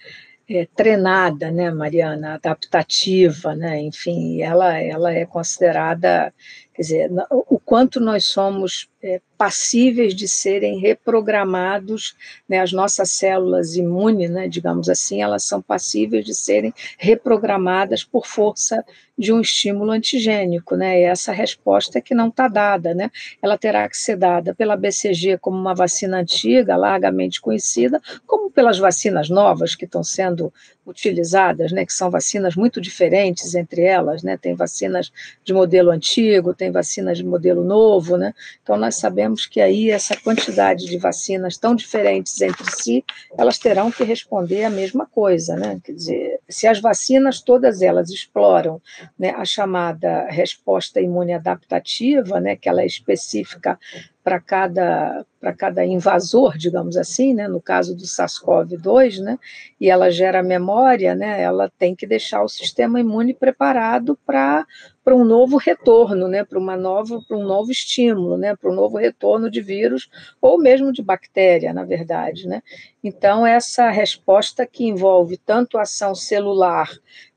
[0.51, 6.33] é, treinada, né, Mariana, adaptativa, né, enfim, ela, ela é considerada
[6.79, 12.17] Quer dizer, o quanto nós somos é, passíveis de serem reprogramados,
[12.49, 18.27] né, as nossas células imunes, né, digamos assim, elas são passíveis de serem reprogramadas por
[18.27, 18.85] força
[19.17, 23.11] de um estímulo antigênico, né, e essa resposta é que não está dada, né,
[23.41, 28.79] ela terá que ser dada pela BCG como uma vacina antiga, largamente conhecida, como pelas
[28.79, 30.53] vacinas novas que estão sendo
[30.85, 35.13] utilizadas, né, que são vacinas muito diferentes entre elas, né, tem vacinas
[35.45, 40.15] de modelo antigo, tem vacinas de modelo novo, né, então nós sabemos que aí essa
[40.17, 43.05] quantidade de vacinas tão diferentes entre si,
[43.37, 48.11] elas terão que responder a mesma coisa, né, quer dizer, se as vacinas todas elas
[48.11, 48.81] exploram,
[49.19, 53.79] né, a chamada resposta imune adaptativa, né, que ela é específica
[54.23, 59.39] para cada, para cada invasor, digamos assim, né, no caso do SARS-CoV-2, né,
[59.81, 64.67] e ela gera memória, né, ela tem que deixar o sistema imune preparado para
[65.09, 68.75] para um novo retorno, né, para uma nova, para um novo estímulo, né, para um
[68.75, 70.07] novo retorno de vírus
[70.39, 72.63] ou mesmo de bactéria, na verdade, né.
[73.03, 76.91] Então essa resposta que envolve tanto a ação celular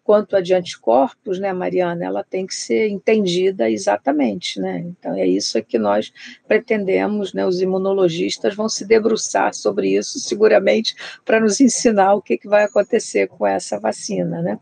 [0.03, 4.79] quanto a de anticorpos, né, Mariana, ela tem que ser entendida exatamente, né?
[4.79, 6.12] Então é isso que nós
[6.45, 7.45] pretendemos, né?
[7.45, 12.65] Os imunologistas vão se debruçar sobre isso, seguramente, para nos ensinar o que, que vai
[12.65, 14.60] acontecer com essa vacina, né?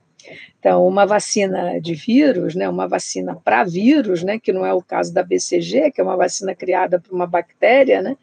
[0.59, 4.81] Então, uma vacina de vírus, né, uma vacina para vírus, né, que não é o
[4.81, 8.17] caso da BCG, que é uma vacina criada por uma bactéria, né,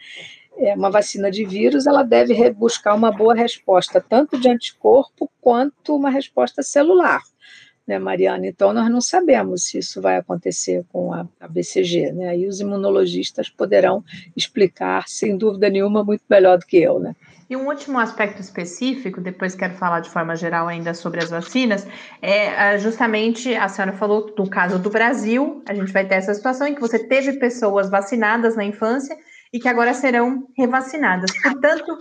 [0.58, 5.94] é uma vacina de vírus, ela deve buscar uma boa resposta, tanto de anticorpo quanto
[5.94, 7.20] uma resposta celular,
[7.86, 8.46] né, Mariana?
[8.46, 12.28] Então, nós não sabemos se isso vai acontecer com a, a BCG, né?
[12.30, 14.02] Aí os imunologistas poderão
[14.34, 17.14] explicar, sem dúvida nenhuma, muito melhor do que eu, né?
[17.48, 21.86] E um último aspecto específico, depois quero falar de forma geral ainda sobre as vacinas,
[22.20, 26.66] é justamente a senhora falou do caso do Brasil, a gente vai ter essa situação
[26.66, 29.16] em que você teve pessoas vacinadas na infância
[29.52, 31.30] e que agora serão revacinadas.
[31.40, 31.96] Portanto,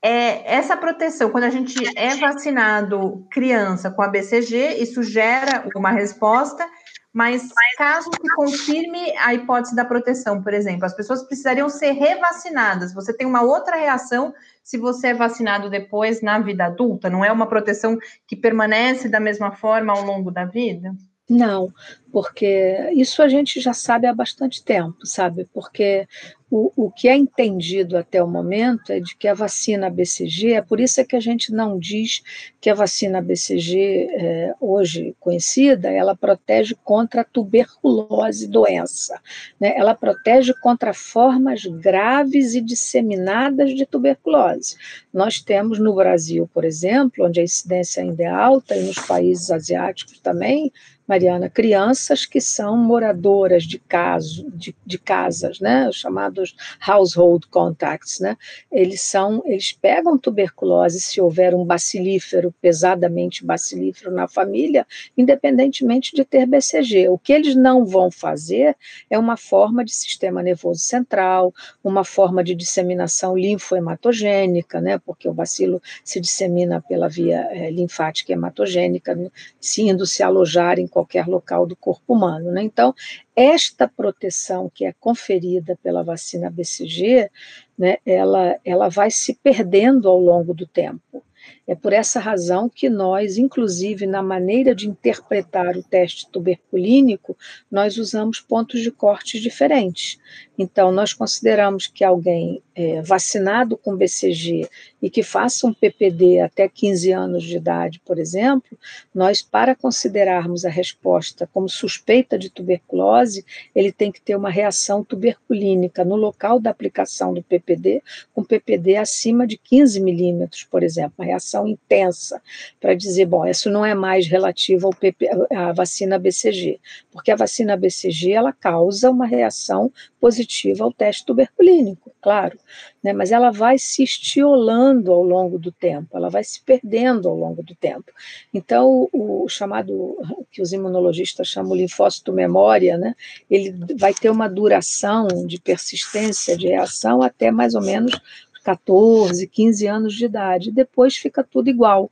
[0.00, 5.90] é, essa proteção, quando a gente é vacinado criança com a BCG, isso gera uma
[5.90, 6.64] resposta,
[7.12, 12.92] mas caso se confirme a hipótese da proteção, por exemplo, as pessoas precisariam ser revacinadas.
[12.92, 17.10] Você tem uma outra reação se você é vacinado depois na vida adulta?
[17.10, 20.92] Não é uma proteção que permanece da mesma forma ao longo da vida?
[21.28, 21.68] Não,
[22.14, 25.48] porque isso a gente já sabe há bastante tempo, sabe?
[25.52, 26.06] Porque
[26.48, 30.62] o, o que é entendido até o momento é de que a vacina BCG, é
[30.62, 32.22] por isso é que a gente não diz
[32.60, 39.20] que a vacina BCG, é, hoje conhecida, ela protege contra a tuberculose doença.
[39.58, 39.74] Né?
[39.76, 44.76] Ela protege contra formas graves e disseminadas de tuberculose.
[45.12, 49.50] Nós temos no Brasil, por exemplo, onde a incidência ainda é alta, e nos países
[49.50, 50.70] asiáticos também,
[51.06, 56.54] Mariana, crianças que são moradoras de, caso, de, de, casas, né, os chamados
[56.86, 58.36] household contacts, né,
[58.70, 64.86] eles são, eles pegam tuberculose se houver um bacilífero, pesadamente bacilífero na família,
[65.16, 67.08] independentemente de ter BCG.
[67.08, 68.76] O que eles não vão fazer
[69.08, 75.34] é uma forma de sistema nervoso central, uma forma de disseminação linfohematogênica, né, porque o
[75.34, 79.16] bacilo se dissemina pela via é, linfática hematogênica,
[79.60, 82.52] se indo se alojar em qualquer local do corpo humano.
[82.52, 82.62] Né?
[82.62, 82.94] Então,
[83.34, 87.30] esta proteção que é conferida pela vacina BCG,
[87.78, 91.22] né, ela, ela vai se perdendo ao longo do tempo.
[91.66, 97.36] É por essa razão que nós, inclusive na maneira de interpretar o teste tuberculínico,
[97.70, 100.18] nós usamos pontos de corte diferentes.
[100.58, 104.68] Então, nós consideramos que alguém é, vacinado com BCG
[105.00, 108.76] e que faça um PPD até 15 anos de idade, por exemplo,
[109.14, 115.04] nós, para considerarmos a resposta como suspeita de tuberculose, ele tem que ter uma reação
[115.04, 121.14] tuberculínica no local da aplicação do PPD, com PPD acima de 15 milímetros, por exemplo,
[121.18, 122.42] uma reação intensa
[122.80, 126.80] para dizer, bom, isso não é mais relativo ao PP, à vacina BCG,
[127.12, 132.58] porque a vacina BCG ela causa uma reação positiva ao teste tuberculínico, claro,
[133.02, 137.36] né, mas ela vai se estiolando ao longo do tempo, ela vai se perdendo ao
[137.36, 138.10] longo do tempo.
[138.52, 140.16] Então, o, o chamado,
[140.50, 143.14] que os imunologistas chamam linfócito memória, né,
[143.50, 148.18] ele vai ter uma duração de persistência de reação até mais ou menos
[148.64, 152.10] 14, 15 anos de idade, depois fica tudo igual.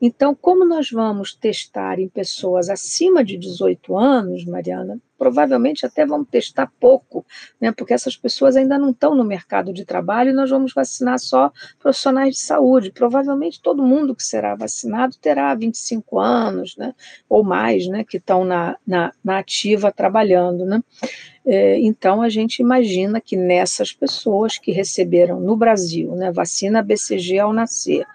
[0.00, 6.28] Então, como nós vamos testar em pessoas acima de 18 anos, Mariana, provavelmente até vamos
[6.30, 7.26] testar pouco,
[7.60, 11.18] né, porque essas pessoas ainda não estão no mercado de trabalho e nós vamos vacinar
[11.18, 12.90] só profissionais de saúde.
[12.90, 16.94] Provavelmente todo mundo que será vacinado terá 25 anos, né,
[17.28, 20.82] ou mais, né, que estão na, na, na ativa trabalhando, né.
[21.44, 27.40] é, então a gente imagina que nessas pessoas que receberam no Brasil, né, vacina BCG
[27.40, 28.06] ao nascer,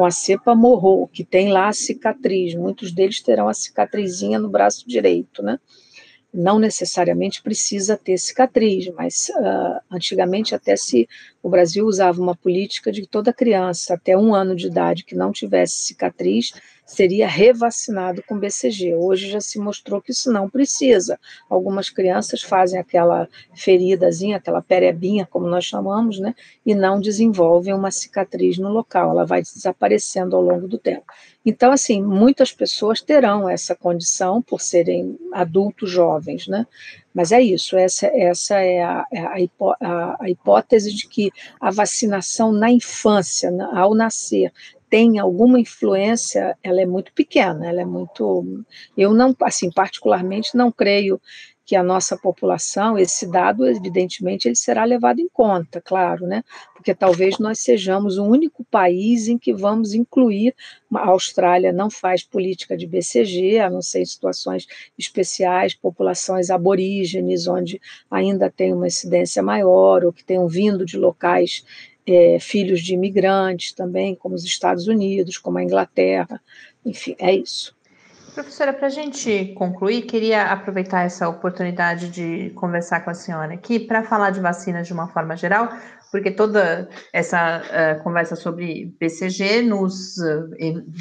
[0.00, 4.48] com a cepa morro, que tem lá a cicatriz, muitos deles terão a cicatrizinha no
[4.48, 5.60] braço direito, né?
[6.32, 11.08] Não necessariamente precisa ter cicatriz, mas uh, antigamente até se
[11.42, 15.14] o Brasil usava uma política de que toda criança até um ano de idade que
[15.14, 16.52] não tivesse cicatriz
[16.86, 18.94] seria revacinado com BCG.
[18.94, 21.18] Hoje já se mostrou que isso não precisa.
[21.48, 26.34] Algumas crianças fazem aquela feridazinha, aquela perebinha, como nós chamamos, né,
[26.66, 31.06] e não desenvolvem uma cicatriz no local, ela vai desaparecendo ao longo do tempo.
[31.44, 36.66] Então, assim, muitas pessoas terão essa condição por serem adultos jovens, né?
[37.14, 41.30] Mas é isso, essa, essa é a, é a, hipó a, a hipótese de que
[41.58, 44.52] a vacinação na infância, ao nascer,
[44.90, 48.64] tem alguma influência, ela é muito pequena, ela é muito.
[48.96, 51.20] Eu não, assim, particularmente não creio
[51.70, 56.42] que a nossa população, esse dado, evidentemente, ele será levado em conta, claro, né?
[56.74, 60.52] Porque talvez nós sejamos o único país em que vamos incluir.
[60.92, 64.66] A Austrália não faz política de BCG, a não ser em situações
[64.98, 71.64] especiais, populações aborígenes, onde ainda tem uma incidência maior, ou que tenham vindo de locais
[72.04, 76.42] é, filhos de imigrantes também, como os Estados Unidos, como a Inglaterra,
[76.84, 77.78] enfim, é isso.
[78.34, 83.80] Professora, para a gente concluir, queria aproveitar essa oportunidade de conversar com a senhora aqui
[83.80, 85.68] para falar de vacinas de uma forma geral,
[86.12, 90.48] porque toda essa uh, conversa sobre BCG nos uh,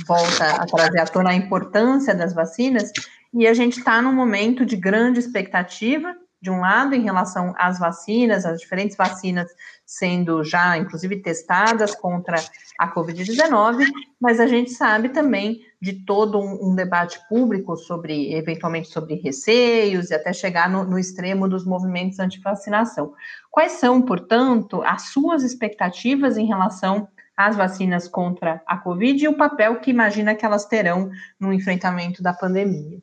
[0.08, 2.92] volta a trazer à tona a importância das vacinas,
[3.34, 7.78] e a gente está num momento de grande expectativa, de um lado, em relação às
[7.78, 9.50] vacinas, as diferentes vacinas
[9.86, 12.38] sendo já, inclusive, testadas contra
[12.78, 13.86] a Covid-19,
[14.22, 20.10] mas a gente sabe também de todo um, um, debate público sobre, eventualmente, sobre receios
[20.10, 23.14] e até chegar no, no extremo dos movimentos anti-vacinação.
[23.50, 29.38] Quais são, portanto, as suas expectativas em relação às vacinas contra a Covid e o
[29.38, 31.10] papel que imagina que elas terão
[31.40, 33.02] no enfrentamento da pandemia?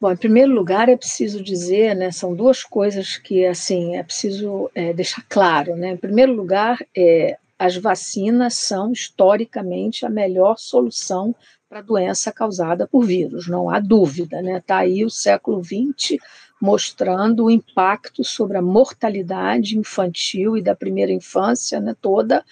[0.00, 4.70] Bom, em primeiro lugar, é preciso dizer, né, são duas coisas que, assim, é preciso
[4.72, 5.90] é, deixar claro, né?
[5.90, 11.34] Em primeiro lugar, é, as vacinas são, historicamente, a melhor solução
[11.68, 14.58] para a doença causada por vírus, não há dúvida, né?
[14.58, 16.16] Está aí o século XX
[16.60, 22.44] mostrando o impacto sobre a mortalidade infantil e da primeira infância, né, toda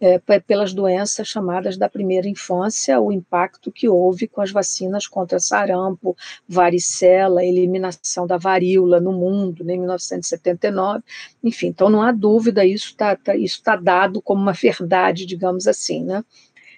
[0.00, 5.38] é, pelas doenças chamadas da primeira infância, o impacto que houve com as vacinas contra
[5.38, 6.14] sarampo,
[6.46, 11.02] varicela, eliminação da varíola no mundo né, em 1979,
[11.42, 15.66] enfim, então não há dúvida, isso está tá, isso tá dado como uma verdade, digamos
[15.66, 16.22] assim, né?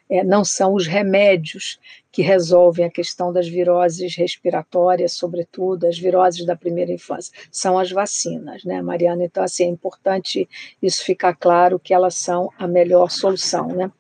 [0.09, 1.79] É, não são os remédios
[2.13, 7.91] que resolvem a questão das viroses respiratórias, sobretudo as viroses da primeira infância, são as
[7.91, 9.25] vacinas, né, Mariana?
[9.25, 10.49] Então, assim, é importante
[10.81, 13.91] isso ficar claro que elas são a melhor solução, né?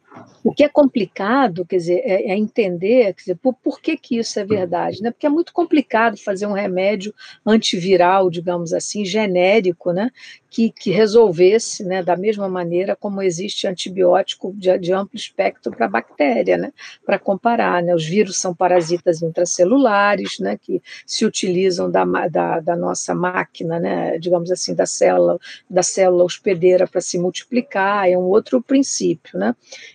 [0.46, 4.16] O que é complicado, quer dizer, é, é entender, quer dizer, por, por, que, que
[4.16, 5.10] isso é verdade, né?
[5.10, 7.12] Porque é muito complicado fazer um remédio
[7.44, 10.08] antiviral, digamos assim, genérico, né?
[10.48, 15.88] Que, que resolvesse, né, da mesma maneira como existe antibiótico de, de amplo espectro para
[15.88, 16.72] bactéria, né?
[17.04, 17.92] Para comparar, né?
[17.92, 20.56] Os vírus são parasitas intracelulares, né?
[20.56, 24.16] Que se utilizam da, da, da nossa máquina, né?
[24.20, 29.52] Digamos assim, da célula, da célula hospedeira para se multiplicar, é um outro princípio, né?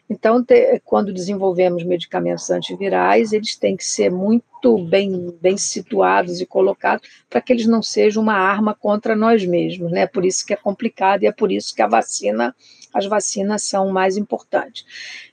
[0.10, 6.46] Então, te, quando desenvolvemos medicamentos antivirais, eles têm que ser muito bem, bem situados e
[6.46, 10.06] colocados para que eles não sejam uma arma contra nós mesmos, né?
[10.06, 12.56] Por isso que é complicado e é por isso que a vacina
[12.94, 14.86] as vacinas são mais importantes.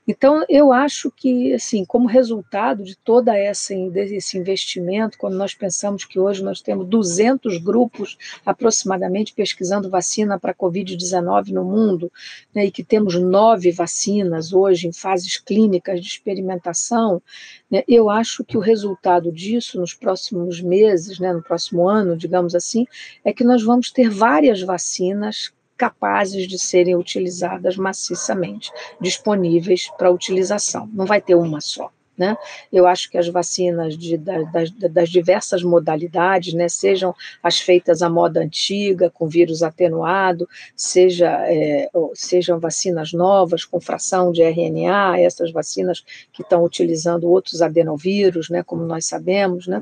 [0.07, 6.03] Então, eu acho que, assim, como resultado de toda essa esse investimento, quando nós pensamos
[6.03, 12.11] que hoje nós temos 200 grupos aproximadamente pesquisando vacina para a Covid-19 no mundo,
[12.55, 17.21] né, e que temos nove vacinas hoje em fases clínicas de experimentação,
[17.69, 22.55] né, eu acho que o resultado disso nos próximos meses, né, no próximo ano, digamos
[22.55, 22.87] assim,
[23.23, 28.69] é que nós vamos ter várias vacinas capazes de serem utilizadas maciçamente,
[28.99, 30.89] disponíveis para utilização.
[30.93, 31.89] Não vai ter uma só.
[32.17, 32.35] Né?
[32.69, 38.09] Eu acho que as vacinas de, das, das, diversas modalidades, né, sejam as feitas à
[38.09, 45.49] moda antiga, com vírus atenuado, seja, é, sejam vacinas novas com fração de RNA, essas
[45.53, 46.03] vacinas
[46.33, 49.81] que estão utilizando outros adenovírus, né, como nós sabemos, né,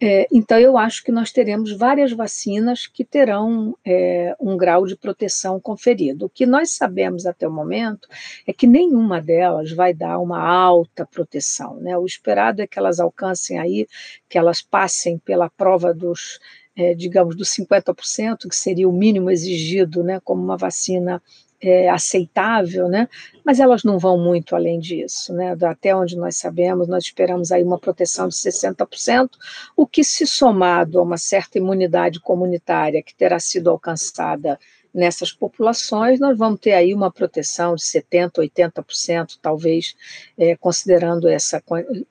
[0.00, 4.96] É, então, eu acho que nós teremos várias vacinas que terão é, um grau de
[4.96, 6.26] proteção conferido.
[6.26, 8.08] O que nós sabemos até o momento
[8.46, 11.76] é que nenhuma delas vai dar uma alta proteção.
[11.76, 11.96] Né?
[11.96, 13.86] O esperado é que elas alcancem aí,
[14.28, 16.40] que elas passem pela prova dos
[16.76, 21.22] é, digamos, dos 50%, que seria o mínimo exigido né, como uma vacina
[21.64, 23.08] é, aceitável, né?
[23.42, 25.32] mas elas não vão muito além disso.
[25.32, 25.56] Né?
[25.62, 29.30] Até onde nós sabemos, nós esperamos aí uma proteção de 60%,
[29.74, 34.58] o que, se somado a uma certa imunidade comunitária que terá sido alcançada
[34.92, 39.96] nessas populações, nós vamos ter aí uma proteção de 70%, 80%, talvez,
[40.38, 41.60] é, considerando essa.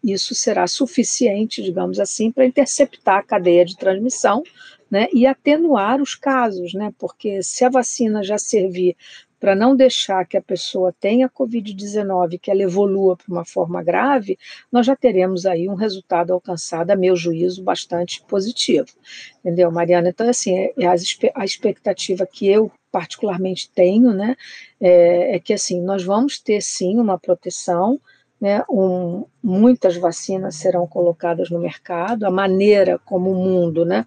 [0.03, 4.43] Isso será suficiente, digamos assim, para interceptar a cadeia de transmissão
[4.91, 8.95] né, e atenuar os casos, né, porque se a vacina já servir
[9.43, 14.39] para não deixar que a pessoa tenha Covid-19, que ela evolua para uma forma grave,
[14.71, 18.87] nós já teremos aí um resultado alcançado, a meu juízo, bastante positivo.
[19.41, 20.07] Entendeu, Mariana?
[20.07, 24.37] Então, assim, é, é a expectativa que eu particularmente tenho, né,
[24.79, 27.99] é, é que, assim, nós vamos ter, sim, uma proteção,
[28.39, 34.05] né, um, muitas vacinas serão colocadas no mercado, a maneira como o mundo, né,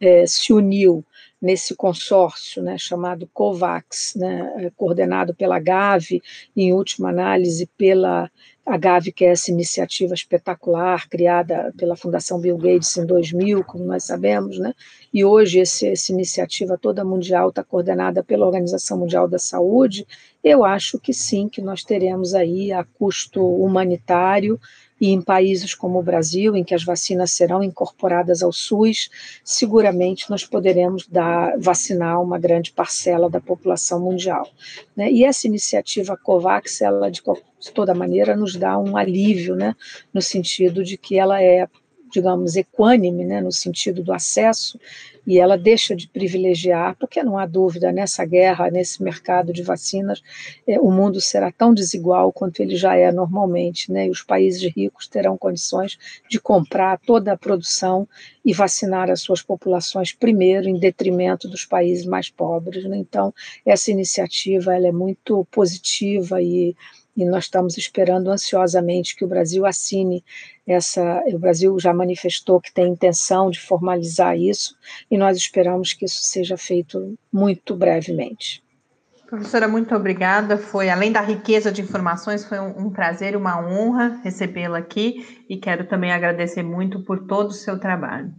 [0.00, 1.04] é, se uniu
[1.40, 6.22] nesse consórcio né, chamado COVAX, né, é, coordenado pela Gavi,
[6.56, 8.30] em última análise pela
[8.66, 8.78] a
[9.12, 14.58] que é essa iniciativa espetacular criada pela Fundação Bill Gates em 2000, como nós sabemos,
[14.58, 14.74] né?
[15.12, 20.06] e hoje esse, essa iniciativa toda mundial está coordenada pela Organização Mundial da Saúde,
[20.44, 24.60] eu acho que sim, que nós teremos aí a custo humanitário
[25.00, 29.08] e em países como o Brasil, em que as vacinas serão incorporadas ao SUS,
[29.42, 34.46] seguramente nós poderemos dar, vacinar uma grande parcela da população mundial.
[34.94, 35.10] Né?
[35.10, 37.22] E essa iniciativa COVAX, ela de,
[37.60, 39.74] de toda maneira nos dá um alívio, né?
[40.12, 41.66] no sentido de que ela é
[42.10, 44.78] digamos, equânime, né, no sentido do acesso,
[45.26, 50.22] e ela deixa de privilegiar, porque não há dúvida, nessa guerra, nesse mercado de vacinas,
[50.66, 54.62] é, o mundo será tão desigual quanto ele já é normalmente, né, e os países
[54.74, 55.98] ricos terão condições
[56.28, 58.08] de comprar toda a produção
[58.44, 62.84] e vacinar as suas populações primeiro, em detrimento dos países mais pobres.
[62.84, 62.96] Né?
[62.96, 63.32] Então,
[63.64, 66.74] essa iniciativa ela é muito positiva e
[67.16, 70.24] e nós estamos esperando ansiosamente que o Brasil assine
[70.72, 71.22] essa.
[71.26, 74.76] O Brasil já manifestou que tem intenção de formalizar isso
[75.10, 78.62] e nós esperamos que isso seja feito muito brevemente.
[79.30, 80.58] Professora, muito obrigada.
[80.58, 85.44] Foi, além da riqueza de informações, foi um, um prazer e uma honra recebê-la aqui
[85.48, 88.32] e quero também agradecer muito por todo o seu trabalho.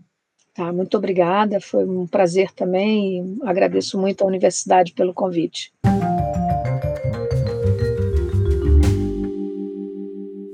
[0.54, 5.72] Tá, muito obrigada, foi um prazer também e agradeço muito à universidade pelo convite.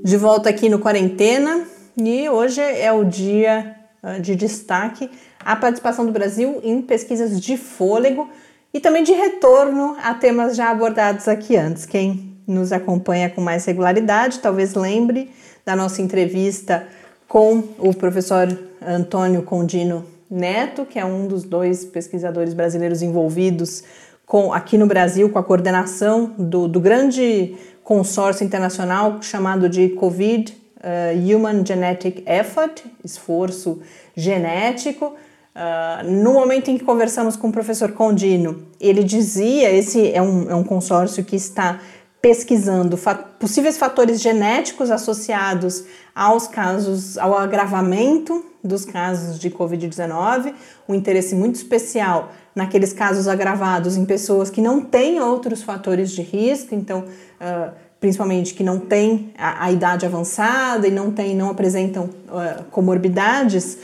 [0.04, 1.66] De volta aqui no Quarentena
[2.00, 5.10] e hoje é o dia ah, de destaque
[5.44, 8.28] a participação do Brasil em pesquisas de fôlego
[8.72, 11.84] e também de retorno a temas já abordados aqui antes.
[11.84, 15.30] Quem nos acompanha com mais regularidade talvez lembre
[15.64, 16.86] da nossa entrevista
[17.26, 18.46] com o professor
[18.80, 23.82] Antônio Condino Neto, que é um dos dois pesquisadores brasileiros envolvidos
[24.24, 30.57] com, aqui no Brasil com a coordenação do, do grande consórcio internacional chamado de COVID
[30.78, 33.80] uh, Human Genetic Effort, esforço
[34.16, 35.14] genético.
[35.54, 40.50] Uh, no momento em que conversamos com o professor Condino, ele dizia, esse é um,
[40.50, 41.80] é um consórcio que está
[42.20, 50.52] pesquisando fat possíveis fatores genéticos associados aos casos, ao agravamento dos casos de Covid-19,
[50.88, 56.22] um interesse muito especial naqueles casos agravados em pessoas que não têm outros fatores de
[56.22, 57.04] risco, então
[57.40, 62.64] uh, principalmente que não têm a, a, idade avançada e não tem, não apresentam uh,
[62.70, 63.78] comorbidades.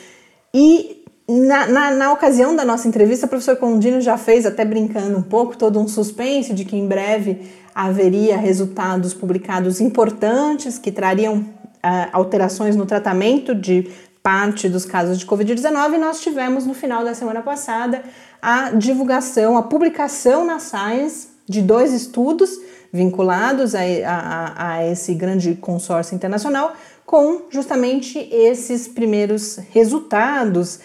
[0.53, 5.19] E na, na, na, ocasião da nossa entrevista, o professor Condino já fez, até brincando
[5.19, 11.39] um pouco, todo um suspense de que em breve haveria resultados publicados importantes que trariam
[11.39, 13.91] uh, alterações no tratamento de
[14.23, 15.95] parte dos casos de Covid-19.
[15.95, 18.03] E nós tivemos no final da semana passada
[18.41, 22.51] a divulgação, a publicação na Science de dois estudos
[22.95, 30.79] vinculados a, a, a esse grande consórcio internacional, com justamente esses primeiros resultados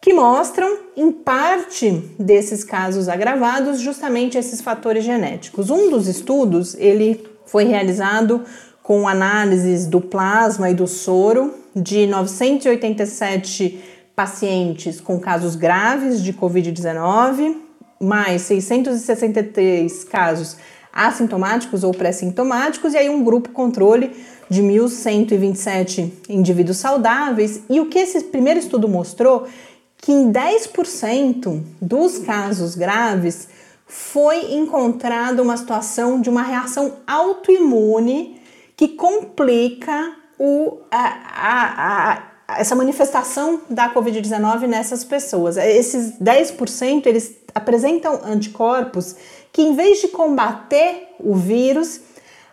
[0.00, 5.68] que mostram, em parte desses casos agravados, justamente esses fatores genéticos.
[5.68, 8.42] Um dos estudos, ele foi realizado
[8.80, 13.82] com análises do plasma e do soro de 987
[14.14, 17.56] pacientes com casos graves de COVID-19,
[18.00, 20.56] mais 663 casos
[20.92, 24.12] assintomáticos ou pré-sintomáticos, e aí um grupo controle
[24.48, 27.62] de 1.127 indivíduos saudáveis.
[27.70, 29.46] E o que esse primeiro estudo mostrou
[29.96, 33.48] que em 10% dos casos graves
[33.86, 38.40] foi encontrada uma situação de uma reação autoimune
[38.76, 45.56] que complica o, a, a, a essa manifestação da Covid-19 nessas pessoas.
[45.56, 49.16] Esses 10% eles apresentam anticorpos
[49.52, 52.00] que, em vez de combater o vírus,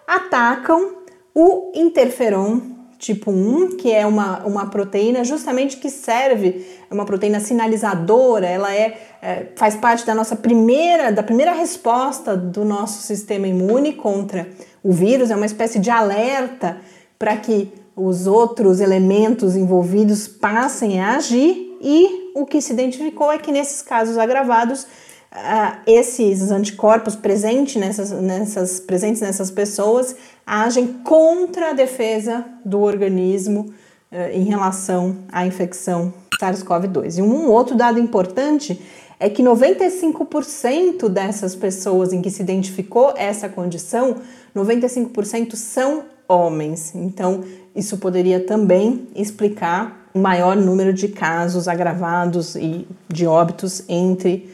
[0.05, 0.97] atacam
[1.33, 7.39] o interferon tipo 1, que é uma, uma proteína justamente que serve, é uma proteína
[7.39, 13.47] sinalizadora, ela é, é, faz parte da nossa primeira, da primeira resposta do nosso sistema
[13.47, 14.49] imune contra
[14.83, 16.77] o vírus, é uma espécie de alerta
[17.17, 23.37] para que os outros elementos envolvidos passem a agir e o que se identificou é
[23.37, 24.85] que nesses casos agravados
[25.31, 33.71] Uh, esses anticorpos presentes nessas, nessas, presentes nessas pessoas agem contra a defesa do organismo
[34.11, 36.11] uh, em relação à infecção
[36.41, 37.19] SARS-CoV-2.
[37.19, 38.81] E um outro dado importante
[39.19, 44.15] é que 95% dessas pessoas em que se identificou essa condição,
[44.55, 46.95] 95% são homens.
[46.95, 47.43] Então,
[47.75, 54.49] isso poderia também explicar o maior número de casos agravados e de óbitos entre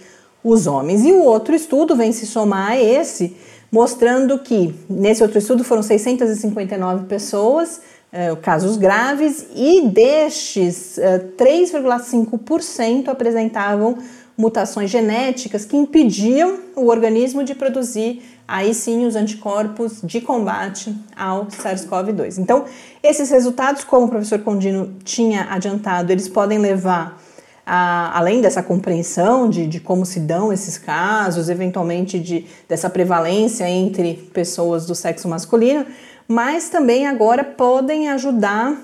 [0.45, 1.03] os homens.
[1.03, 3.35] E o outro estudo vem se somar a esse,
[3.71, 7.81] mostrando que nesse outro estudo foram 659 pessoas,
[8.13, 13.97] eh, casos graves, e destes, eh, 3,5% apresentavam
[14.37, 21.47] mutações genéticas que impediam o organismo de produzir aí sim os anticorpos de combate ao
[21.47, 22.37] SARS-CoV-2.
[22.37, 22.65] Então,
[23.01, 27.19] esses resultados, como o professor Condino tinha adiantado, eles podem levar
[27.65, 33.67] a, além dessa compreensão de, de como se dão esses casos, eventualmente de, dessa prevalência
[33.67, 35.85] entre pessoas do sexo masculino,
[36.27, 38.77] mas também agora podem ajudar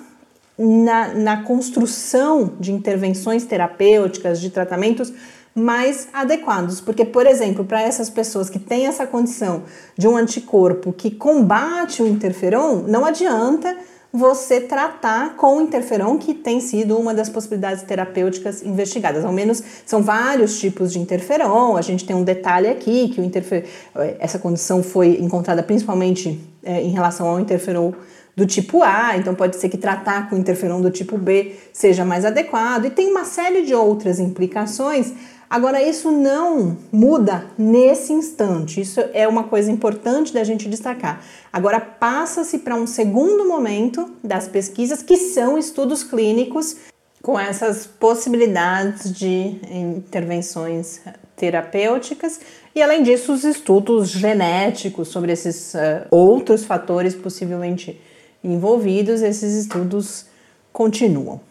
[0.58, 5.14] na, na construção de intervenções terapêuticas, de tratamentos
[5.54, 6.80] mais adequados.
[6.80, 9.64] Porque, por exemplo, para essas pessoas que têm essa condição
[9.98, 13.76] de um anticorpo que combate o interferon, não adianta
[14.14, 19.24] você tratar com interferon, que tem sido uma das possibilidades terapêuticas investigadas.
[19.24, 21.78] Ao menos são vários tipos de interferon.
[21.78, 23.66] A gente tem um detalhe aqui que o interfer...
[24.20, 27.94] essa condição foi encontrada principalmente é, em relação ao interferon
[28.36, 32.24] do tipo A, então pode ser que tratar com interferon do tipo B seja mais
[32.24, 35.14] adequado, e tem uma série de outras implicações
[35.52, 41.22] Agora, isso não muda nesse instante, isso é uma coisa importante da gente destacar.
[41.52, 46.78] Agora, passa-se para um segundo momento das pesquisas, que são estudos clínicos
[47.22, 51.02] com essas possibilidades de intervenções
[51.36, 52.40] terapêuticas
[52.74, 58.00] e, além disso, os estudos genéticos sobre esses uh, outros fatores possivelmente
[58.44, 60.26] envolvidos, esses estudos
[60.72, 61.42] continuam.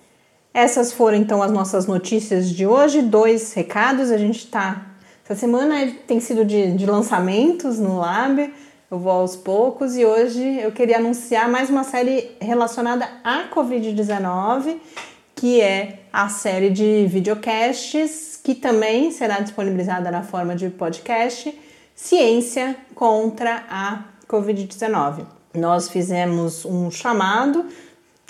[0.53, 3.03] Essas foram então as nossas notícias de hoje.
[3.03, 4.11] Dois recados.
[4.11, 4.87] A gente está.
[5.25, 8.53] Essa semana tem sido de, de lançamentos no Lab.
[8.91, 14.79] Eu vou aos poucos e hoje eu queria anunciar mais uma série relacionada à Covid-19,
[15.37, 21.57] que é a série de videocasts, que também será disponibilizada na forma de podcast,
[21.95, 25.25] Ciência contra a Covid-19.
[25.55, 27.67] Nós fizemos um chamado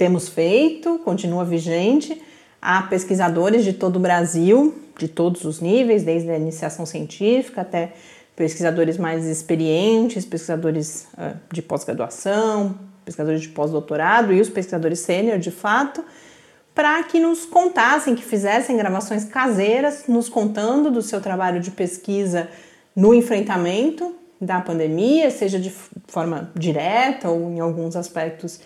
[0.00, 2.22] temos feito, continua vigente.
[2.60, 7.92] Há pesquisadores de todo o Brasil, de todos os níveis, desde a iniciação científica até
[8.36, 15.50] pesquisadores mais experientes, pesquisadores uh, de pós-graduação, pesquisadores de pós-doutorado e os pesquisadores sênior, de
[15.50, 16.04] fato,
[16.74, 22.48] para que nos contassem, que fizessem gravações caseiras, nos contando do seu trabalho de pesquisa
[22.94, 25.70] no enfrentamento da pandemia, seja de
[26.06, 28.60] forma direta ou em alguns aspectos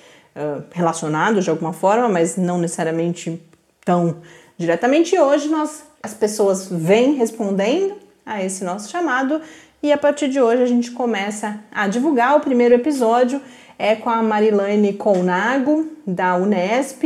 [0.72, 3.40] relacionados de alguma forma, mas não necessariamente
[3.84, 4.20] tão
[4.56, 5.14] diretamente.
[5.14, 9.40] E hoje nós, as pessoas vêm respondendo a esse nosso chamado
[9.82, 12.36] e a partir de hoje a gente começa a divulgar.
[12.36, 13.40] O primeiro episódio
[13.78, 17.02] é com a Marilane Colnago, da Unesp,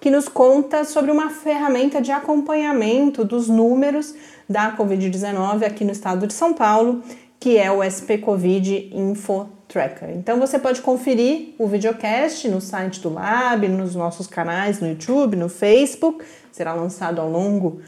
[0.00, 4.14] que nos conta sobre uma ferramenta de acompanhamento dos números
[4.48, 7.02] da Covid-19 aqui no estado de São Paulo,
[7.38, 10.10] que é o SP Covid Info Tracker.
[10.10, 15.36] Então você pode conferir o videocast no site do Lab, nos nossos canais no YouTube,
[15.36, 16.24] no Facebook.
[16.52, 17.80] Será lançado ao longo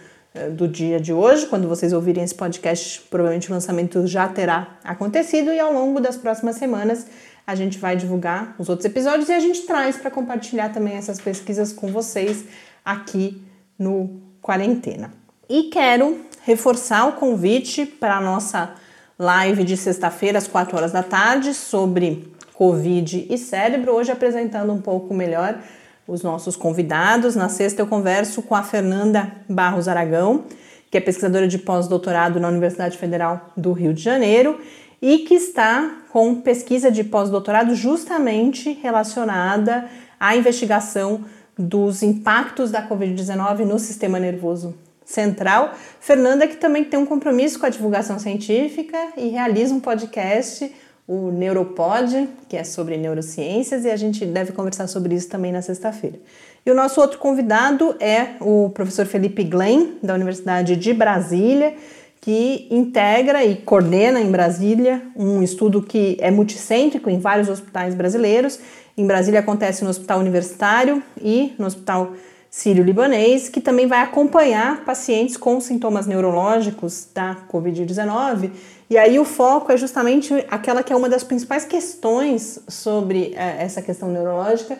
[0.53, 1.47] do dia de hoje.
[1.47, 6.17] Quando vocês ouvirem esse podcast, provavelmente o lançamento já terá acontecido e ao longo das
[6.17, 7.07] próximas semanas
[7.47, 11.21] a gente vai divulgar os outros episódios e a gente traz para compartilhar também essas
[11.21, 12.45] pesquisas com vocês
[12.85, 13.43] aqui
[13.79, 15.13] no Quarentena.
[15.49, 18.75] E quero reforçar o convite para a nossa
[19.19, 24.81] live de sexta-feira às 4 horas da tarde sobre Covid e cérebro, hoje apresentando um
[24.81, 25.59] pouco melhor
[26.07, 27.37] os nossos convidados.
[27.37, 30.45] Na sexta eu converso com a Fernanda Barros Aragão,
[30.91, 34.61] que é pesquisadora de pós-doutorado na Universidade Federal do Rio de Janeiro
[35.01, 39.89] e que está com pesquisa de pós-doutorado justamente relacionada
[40.21, 41.25] à investigação
[41.59, 44.75] dos impactos da Covid-19 no sistema nervoso
[45.05, 45.75] central.
[46.01, 50.73] Fernanda, que também tem um compromisso com a divulgação científica e realiza um podcast
[51.07, 55.61] o Neuropod, que é sobre neurociências, e a gente deve conversar sobre isso também na
[55.61, 56.19] sexta-feira.
[56.65, 61.75] E o nosso outro convidado é o professor Felipe Glenn, da Universidade de Brasília,
[62.21, 68.61] que integra e coordena em Brasília um estudo que é multicêntrico em vários hospitais brasileiros.
[68.97, 72.13] Em Brasília acontece no Hospital Universitário e no Hospital
[72.49, 78.51] Sírio-Libanês, que também vai acompanhar pacientes com sintomas neurológicos da Covid-19
[78.93, 83.63] e aí o foco é justamente aquela que é uma das principais questões sobre é,
[83.63, 84.79] essa questão neurológica,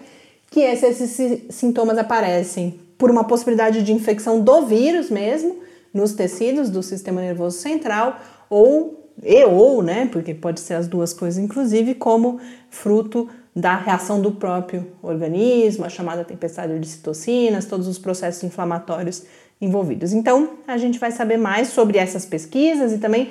[0.51, 5.61] que é se esses sintomas aparecem por uma possibilidade de infecção do vírus mesmo,
[5.95, 11.15] nos tecidos do sistema nervoso central, ou e ou, né, porque pode ser as duas
[11.15, 12.39] coisas inclusive, como
[12.69, 19.23] fruto da reação do próprio organismo, a chamada tempestade de citocinas, todos os processos inflamatórios
[19.59, 20.13] envolvidos.
[20.13, 23.31] Então, a gente vai saber mais sobre essas pesquisas e também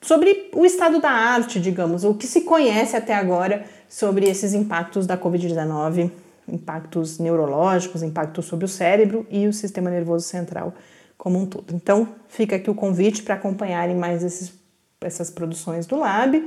[0.00, 5.06] sobre o estado da arte, digamos, o que se conhece até agora sobre esses impactos
[5.06, 6.10] da Covid-19,
[6.48, 10.74] impactos neurológicos, impactos sobre o cérebro e o sistema nervoso central
[11.20, 11.74] como um todo.
[11.74, 14.54] Então, fica aqui o convite para acompanharem mais esses,
[15.02, 16.42] essas produções do Lab.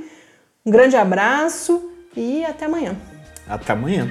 [0.66, 2.96] Um grande abraço e até amanhã.
[3.46, 4.10] Até amanhã.